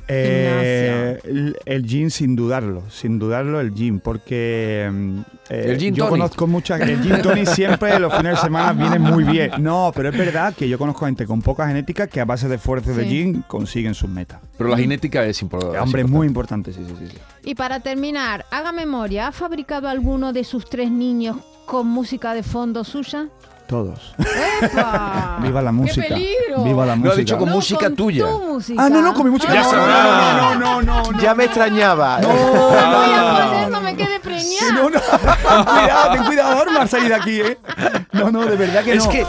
Eh, 0.07 1.19
el, 1.23 1.57
el 1.65 1.85
gin 1.85 2.11
sin 2.11 2.35
dudarlo, 2.35 2.83
sin 2.89 3.19
dudarlo 3.19 3.59
el 3.61 3.73
gin, 3.73 3.99
porque 3.99 4.89
mm, 4.91 5.19
eh, 5.49 5.65
El 5.69 5.77
gin 5.79 5.95
yo 5.95 6.05
tonic. 6.05 6.19
conozco 6.21 6.47
mucha 6.47 6.75
el 6.77 7.01
gin 7.01 7.21
tonic 7.21 7.45
siempre 7.47 7.97
los 7.99 8.13
fines 8.15 8.33
de 8.35 8.41
semana 8.41 8.73
viene 8.79 8.99
muy 8.99 9.23
bien. 9.23 9.51
No, 9.59 9.91
pero 9.95 10.09
es 10.09 10.17
verdad 10.17 10.53
que 10.53 10.67
yo 10.67 10.77
conozco 10.77 11.05
gente 11.05 11.25
con 11.25 11.41
poca 11.41 11.67
genética 11.67 12.07
que 12.07 12.19
a 12.21 12.25
base 12.25 12.47
de 12.47 12.55
esfuerzo 12.55 12.93
de 12.93 13.03
Sí. 13.03 13.09
gin 13.09 13.43
consiguen 13.47 13.93
sus 13.93 14.09
metas. 14.09 14.39
Pero 14.57 14.69
la 14.69 14.77
genética 14.77 15.25
es 15.25 15.41
importante. 15.41 15.79
Hombre, 15.79 16.01
es 16.03 16.09
muy 16.09 16.27
importante, 16.27 16.73
sí, 16.73 16.83
sí, 16.87 16.95
sí. 16.99 17.07
sí. 17.09 17.17
Y 17.45 17.55
para 17.55 17.79
terminar, 17.79 18.45
haga 18.51 18.71
memoria, 18.71 19.27
¿ha 19.27 19.31
fabricado 19.31 19.87
alguno 19.87 20.33
de 20.33 20.43
sus 20.43 20.69
tres 20.69 20.91
niños 20.91 21.37
con 21.65 21.87
música 21.87 22.33
de 22.33 22.43
fondo 22.43 22.83
suya? 22.83 23.27
Todos. 23.67 24.13
¡Epa! 24.61 25.39
Viva 25.41 25.61
la 25.61 25.69
¡Qué 25.71 25.75
música. 25.75 26.07
peligro! 26.09 26.63
Viva 26.63 26.85
la 26.85 26.95
No, 26.95 27.01
música. 27.01 27.13
ha 27.13 27.17
dicho 27.17 27.37
con 27.37 27.49
No, 27.49 27.55
música 27.55 27.85
con 27.85 27.95
tuya. 27.95 28.25
tu 28.29 28.39
música. 28.39 28.83
Ah, 28.85 28.89
no, 28.89 29.01
no, 29.01 29.13
con 29.13 29.23
mi 29.25 29.31
música. 29.31 29.53
Ya 29.53 29.63
no, 29.63 29.71
no, 29.73 30.55
no, 30.59 30.81
no, 30.81 31.11
no, 31.11 31.19
Ya 31.21 31.33
me 31.33 31.45
extrañaba. 31.45 32.17
A 32.17 32.21
poner, 32.21 33.69
no 33.69 33.81
me 33.81 33.95
quede 33.95 34.13
Que 34.15 34.19
preñada. 34.19 34.73
no, 34.73 34.89
no. 34.89 34.99
Ten 34.99 35.63
cuidado, 35.65 36.11
ten 36.13 36.23
cuidado, 36.25 36.55
Norma, 36.55 36.81
al 36.81 36.89
salir 36.89 37.07
de 37.09 37.15
aquí, 37.15 37.41
¿eh? 37.41 37.57
No, 38.11 38.31
no, 38.31 38.45
de 38.45 38.55
verdad 38.55 38.83
que 38.83 38.93
Es 38.93 39.05
no. 39.05 39.09
que 39.11 39.25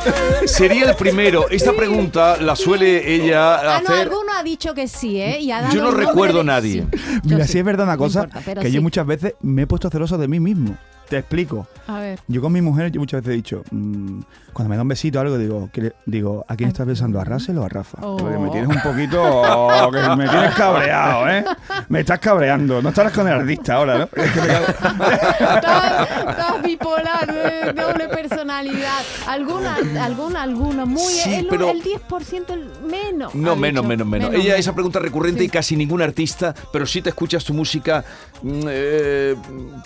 sería 0.46 0.90
el 0.90 0.96
primero. 0.96 1.48
Esta 1.50 1.72
pregunta 1.72 2.36
la 2.38 2.54
suele 2.56 3.14
ella 3.14 3.54
Ah, 3.76 3.80
no, 3.82 3.88
hacer. 3.88 4.02
alguno 4.08 4.32
ha 4.36 4.42
dicho 4.42 4.74
que 4.74 4.88
sí, 4.88 5.20
¿eh? 5.20 5.40
Y 5.40 5.50
ha 5.52 5.62
dado 5.62 5.72
Yo 5.74 5.82
no 5.82 5.90
recuerdo 5.92 6.38
de- 6.38 6.44
nadie. 6.44 6.86
Sí, 6.92 7.20
Mira, 7.24 7.46
sí 7.46 7.58
es 7.58 7.64
verdad 7.64 7.84
una 7.86 7.94
No 7.94 7.98
cosa, 7.98 8.24
importa, 8.24 8.60
que 8.60 8.68
sí. 8.68 8.72
yo 8.72 8.82
muchas 8.82 9.06
veces 9.06 9.34
me 9.40 9.62
he 9.62 9.66
puesto 9.66 9.88
celoso 9.90 10.18
de 10.18 10.28
mí 10.28 10.40
mismo. 10.40 10.76
Te 11.08 11.18
explico. 11.18 11.66
A 11.86 11.98
ver. 11.98 12.18
Yo 12.28 12.40
con 12.40 12.50
mi 12.52 12.62
mujer, 12.62 12.90
yo 12.90 12.98
muchas 13.00 13.20
veces 13.20 13.32
he 13.32 13.36
dicho, 13.36 13.62
mm, 13.70 14.20
cuando 14.54 14.70
me 14.70 14.76
da 14.76 14.82
un 14.82 14.88
besito 14.88 15.18
o 15.18 15.20
algo, 15.22 15.36
digo, 15.36 15.68
¿qué 15.72 15.80
le- 15.82 15.92
digo 16.06 16.44
¿a 16.48 16.56
quién 16.56 16.70
estás 16.70 16.86
besando? 16.86 17.20
¿A 17.20 17.24
Russell 17.24 17.58
o 17.58 17.64
a 17.64 17.68
Rafa? 17.68 17.98
Oh. 18.00 18.16
Porque 18.16 18.38
me 18.38 18.48
tienes 18.50 18.70
un 18.74 18.80
poquito, 18.80 19.22
oh, 19.22 19.90
que 19.92 19.98
me 20.16 20.26
tienes 20.28 20.54
cabreado, 20.54 21.28
¿eh? 21.28 21.44
Me 21.90 22.00
estás 22.00 22.18
cabreando. 22.20 22.80
No 22.80 22.88
estarás 22.88 23.12
con 23.12 23.28
el 23.28 23.34
artista 23.34 23.74
ahora, 23.74 23.98
¿no? 23.98 24.04
Es 24.16 24.30
que 24.32 24.40
me 24.40 24.46
cago- 24.46 24.66
Estás 24.66 26.08
estás 26.30 26.53
bipolar, 26.64 27.28
eh, 27.30 27.72
doble 27.74 28.08
personalidad. 28.08 29.02
Alguna, 29.26 29.76
alguna, 30.02 30.42
alguna. 30.42 30.84
Muy. 30.84 31.12
Sí, 31.12 31.34
el, 31.34 31.46
pero- 31.46 31.70
el 31.70 31.82
10% 31.82 32.50
el 32.52 32.70
menos. 32.88 33.34
No, 33.34 33.56
menos, 33.56 33.82
dicho. 33.82 33.88
menos, 33.88 34.06
menos. 34.06 34.34
Ella, 34.34 34.56
esa 34.56 34.74
pregunta 34.74 34.98
recurrente 34.98 35.40
Sí. 35.40 35.46
y 35.46 35.48
casi 35.48 35.76
ningún 35.76 36.02
artista, 36.02 36.54
pero 36.72 36.86
sí 36.86 37.02
te 37.02 37.10
escuchas 37.10 37.44
tu 37.44 37.54
música 37.54 38.04
mm, 38.42 38.60
eh, 38.68 39.36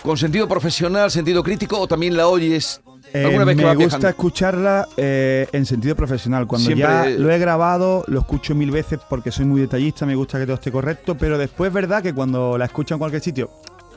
con 0.03 0.17
sentido 0.17 0.47
profesional, 0.47 1.09
sentido 1.11 1.43
crítico, 1.43 1.79
o 1.79 1.87
también 1.87 2.15
la 2.17 2.27
oyes 2.27 2.81
Eh, 3.13 3.23
alguna 3.25 3.45
vez 3.45 3.55
que 3.57 3.63
me 3.63 3.69
gusta 3.69 3.77
viajando? 3.87 4.07
escucharla 4.09 4.87
eh, 4.97 5.47
en 5.51 5.65
sentido 5.65 5.95
profesional. 5.95 6.45
Cuando 6.47 6.65
Siempre- 6.67 6.87
ya 6.87 7.09
lo 7.19 7.31
he 7.31 7.39
grabado, 7.39 8.03
lo 8.07 8.19
escucho 8.19 8.53
mil 8.55 8.69
veces 8.71 8.99
porque 9.09 9.31
soy 9.31 9.45
muy 9.45 9.61
detallista, 9.61 10.05
me 10.05 10.15
gusta 10.15 10.37
que 10.37 10.45
todo 10.45 10.55
esté 10.55 10.71
correcto, 10.71 11.15
pero 11.17 11.37
después 11.37 11.69
es 11.69 11.73
verdad 11.73 12.03
que 12.03 12.13
cuando 12.13 12.57
la 12.57 12.65
escucho 12.65 12.93
en 12.95 12.99
cualquier 12.99 13.21
sitio, 13.23 13.49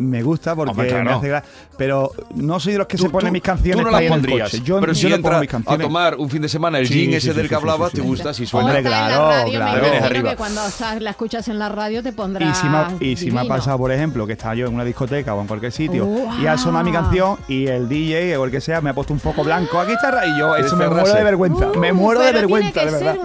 me 0.02 0.22
gusta 0.22 0.54
porque 0.54 0.70
Hombre, 0.72 0.88
claro. 0.88 1.04
me 1.04 1.12
hace 1.12 1.28
gra- 1.30 1.42
Pero 1.78 2.12
no 2.34 2.60
soy 2.60 2.72
de 2.74 2.78
los 2.80 2.86
que 2.86 2.98
se 2.98 3.04
Tú- 3.06 3.10
ponen 3.10 3.28
tú- 3.28 3.32
mis 3.32 3.42
canciones 3.42 3.78
tú 3.84 3.84
no 3.86 3.90
las 3.90 4.00
ir 4.02 4.06
en 4.08 4.12
el 4.12 4.20
pondrías. 4.20 4.50
coche. 4.50 4.62
Yo, 4.64 4.80
pero 4.80 4.92
yo 4.92 4.98
si 5.00 5.04
no 5.06 5.16
pongo 5.16 5.16
entra 5.16 5.40
mis 5.40 5.68
a 5.68 5.78
tomar 5.78 6.16
un 6.16 6.28
fin 6.30 6.42
de 6.42 6.48
semana 6.48 6.78
el 6.78 6.86
Sí, 6.86 6.94
gin 6.94 7.10
sí, 7.10 7.16
ese 7.16 7.28
sí, 7.30 7.36
del 7.36 7.44
sí, 7.44 7.48
que 7.48 7.54
hablabas, 7.54 7.90
sí, 7.90 7.96
te 7.96 8.02
sí. 8.02 8.08
gusta 8.08 8.34
si 8.34 8.46
suena. 8.46 8.66
Hombre, 8.68 8.82
claro, 8.82 9.28
la 9.28 9.38
radio, 9.42 9.58
claro. 9.58 10.10
me 10.22 10.30
que 10.30 10.36
cuando 10.36 10.64
o 10.64 10.70
sea, 10.70 11.00
la 11.00 11.10
escuchas 11.10 11.48
en 11.48 11.58
la 11.58 11.68
radio 11.68 12.02
te 12.02 12.12
pondrá 12.12 12.46
Y 12.46 12.54
si, 12.54 12.68
me, 12.68 12.76
ha- 12.76 12.92
y 13.00 13.16
si 13.16 13.30
me 13.30 13.40
ha 13.40 13.44
pasado, 13.44 13.78
por 13.78 13.90
ejemplo, 13.92 14.26
que 14.26 14.32
estaba 14.34 14.54
yo 14.54 14.66
en 14.66 14.74
una 14.74 14.84
discoteca 14.84 15.34
o 15.34 15.40
en 15.40 15.46
cualquier 15.46 15.72
sitio 15.72 16.04
¡Guau! 16.04 16.40
y 16.42 16.46
ha 16.46 16.56
sonado 16.58 16.84
mi 16.84 16.92
canción 16.92 17.38
y 17.48 17.66
el 17.66 17.88
DJ 17.88 18.36
o 18.36 18.44
el 18.44 18.50
que 18.50 18.60
sea 18.60 18.80
me 18.80 18.90
ha 18.90 18.94
puesto 18.94 19.12
un 19.12 19.20
foco 19.20 19.42
blanco 19.42 19.80
aquí 19.80 19.92
está 19.92 20.26
y 20.26 20.38
yo 20.38 20.54
eso 20.56 20.76
me 20.76 20.88
muero 20.88 21.14
de 21.14 21.24
vergüenza, 21.24 21.66
me 21.78 21.90
Uh, 21.92 21.94
muero 21.94 22.20
de 22.20 22.32
vergüenza, 22.32 22.84
de 22.84 22.90
verdad. 22.90 23.16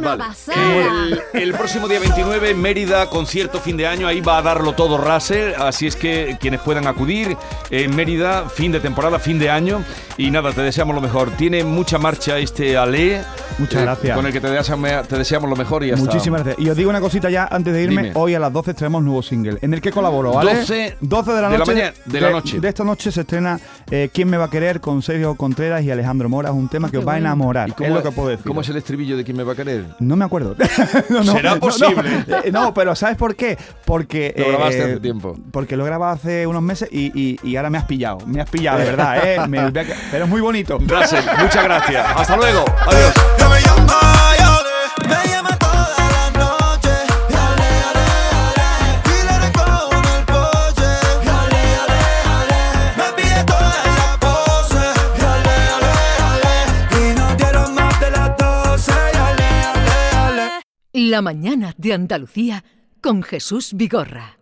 El, 1.34 1.54
próximo 1.54 1.88
día 1.88 2.00
29 2.00 2.52
en 2.52 2.62
Mérida, 2.62 3.10
concierto 3.10 3.60
fin 3.60 3.78
de 3.78 3.88
año, 3.88 4.08
ahí 4.08 4.22
va 4.22 4.38
a 4.38 4.42
darlo 4.42 4.74
todo 4.74 4.98
Russell, 4.98 5.54
así 5.60 5.88
es 5.88 5.96
que 5.96 6.38
quienes 6.40 6.62
puedan 6.68 6.86
acudir 6.86 7.38
en 7.72 7.96
Mérida, 7.96 8.50
fin 8.50 8.74
de 8.74 8.82
temporada, 8.82 9.20
fin 9.20 9.40
de 9.40 9.50
año, 9.50 9.82
y 10.18 10.30
nada, 10.32 10.52
te 10.52 10.62
deseamos 10.62 10.94
lo 10.94 11.00
mejor. 11.00 11.32
Tiene 11.32 11.64
mucha 11.64 11.98
marcha 11.98 12.38
este 12.40 12.76
Ale, 12.76 13.22
Muchas 13.58 13.84
gracias. 13.84 14.18
con 14.18 14.26
el 14.26 14.34
que 14.34 14.42
te 14.42 14.50
deseamos, 14.50 15.08
te 15.08 15.18
deseamos 15.18 15.50
lo 15.50 15.56
mejor 15.56 15.86
y 15.86 15.88
ya 15.88 15.94
está. 15.94 16.06
Muchísimas 16.06 16.44
gracias. 16.44 16.66
Y 16.66 16.70
os 16.70 16.76
digo 16.76 16.90
una 16.90 17.00
cosita 17.00 17.30
ya 17.30 17.48
antes 17.50 17.74
de 17.74 17.84
irme. 17.84 18.02
Dime. 18.04 18.12
Hoy 18.16 18.36
a 18.36 18.40
las 18.40 18.52
12 18.52 18.74
traemos 18.74 19.02
nuevo 19.02 19.24
single 19.24 19.60
en 19.62 19.74
el 19.74 19.80
que 19.80 19.92
colaboro, 19.92 20.34
¿vale? 20.34 20.56
12 20.56 20.98
12 21.00 21.32
de 21.32 21.42
la 21.42 21.50
de 21.50 21.54
la 21.54 21.58
noche. 21.60 21.72
mañana- 21.74 21.94
de 22.04 22.22
la 22.22 22.30
noche. 22.32 22.60
De 22.60 22.68
esta 22.68 22.84
noche 22.84 23.12
se 23.14 23.22
estrena 23.22 23.58
eh, 23.90 24.10
¿Quién 24.14 24.30
me 24.30 24.36
va 24.36 24.46
a 24.46 24.50
querer? 24.50 24.82
con 24.82 25.02
Sergio 25.02 25.36
Contreras 25.36 25.82
y 25.84 25.92
Alejandro 25.92 26.28
Mora. 26.28 26.50
Es 26.50 26.56
un 26.56 26.68
tema 26.68 26.90
que 26.90 26.92
Qué 26.94 26.98
os 26.98 27.08
va 27.08 27.14
a 27.14 27.18
enamorar. 27.20 27.70
¿Y 27.80 27.84
Es 27.86 27.90
lo 27.90 28.04
que 28.04 28.12
puedo 28.12 28.28
decir. 28.28 28.46
¿Cómo 28.46 28.60
es 28.60 28.68
el 28.68 28.76
estribillo 28.76 29.16
de 29.16 29.24
quién 29.24 29.38
me 29.38 29.44
va 29.44 29.54
a 29.54 29.56
querer? 29.56 29.86
No 30.00 30.16
me 30.18 30.26
acuerdo. 30.26 30.56
No, 31.10 31.24
no, 31.24 31.32
¿Será 31.34 31.54
no, 31.56 31.60
posible? 31.60 32.24
No, 32.28 32.38
Eh, 32.44 32.52
no, 32.52 32.74
pero 32.74 32.96
¿sabes 32.96 33.16
por 33.18 33.36
qué? 33.36 33.58
Porque. 33.86 34.34
Lo 34.38 34.48
grabaste 34.50 34.84
hace 34.84 35.00
tiempo. 35.00 35.38
Porque 35.52 35.78
lo 35.78 35.84
he 35.84 35.88
grabado 35.88 36.14
hace 36.14 36.47
unos 36.50 36.62
meses 36.64 36.90
y, 36.92 37.12
y- 37.20 37.40
y 37.44 37.56
ahora 37.56 37.70
me 37.70 37.78
has 37.78 37.86
pillado. 37.86 38.20
Me 38.26 38.42
has 38.42 38.50
pillado, 38.50 38.80
de 38.80 38.86
verdad, 38.86 39.18
¿eh? 39.26 39.40
Me- 39.48 39.72
pero 39.72 40.24
es 40.26 40.30
muy 40.30 40.42
bonito. 40.42 40.78
Russell, 40.80 41.24
muchas 41.40 41.64
gracias. 41.64 42.06
Hasta 42.16 42.36
luego. 42.38 42.66
Adiós. 42.86 43.14
Ya 43.38 43.50
me 43.50 43.62
llama, 43.62 44.02
ya 44.38 44.60
le- 44.62 45.08
me 45.08 45.30
llama 45.32 45.58
toda 45.60 46.10
la 46.10 46.32
noche. 46.40 46.90
Dale, 47.30 47.70
dale, 47.84 48.06
dale. 48.36 49.02
Y 49.06 49.26
le 49.26 49.40
recojo 49.48 49.92
en 49.94 50.06
el 50.18 50.26
coche. 50.26 50.90
Dale, 51.26 51.62
dale, 51.78 52.00
dale. 52.28 52.60
Me 52.98 53.08
pide 53.24 53.44
toda 53.44 53.74
la 53.86 54.18
pose. 54.20 54.86
Dale, 55.22 55.56
dale, 55.72 55.94
dale. 56.20 57.12
Y 57.12 57.16
no 57.16 57.36
dieron 57.36 57.76
más 57.76 58.00
de 58.00 58.12
las 58.12 58.38
12. 58.38 58.92
Dale, 58.92 59.44
dale, 59.64 59.92
dale. 60.12 60.62
La 60.94 61.22
mañana 61.22 61.74
de 61.78 61.94
Andalucía 61.94 62.64
con 63.02 63.22
Jesús 63.24 63.72
Vigorra. 63.76 64.38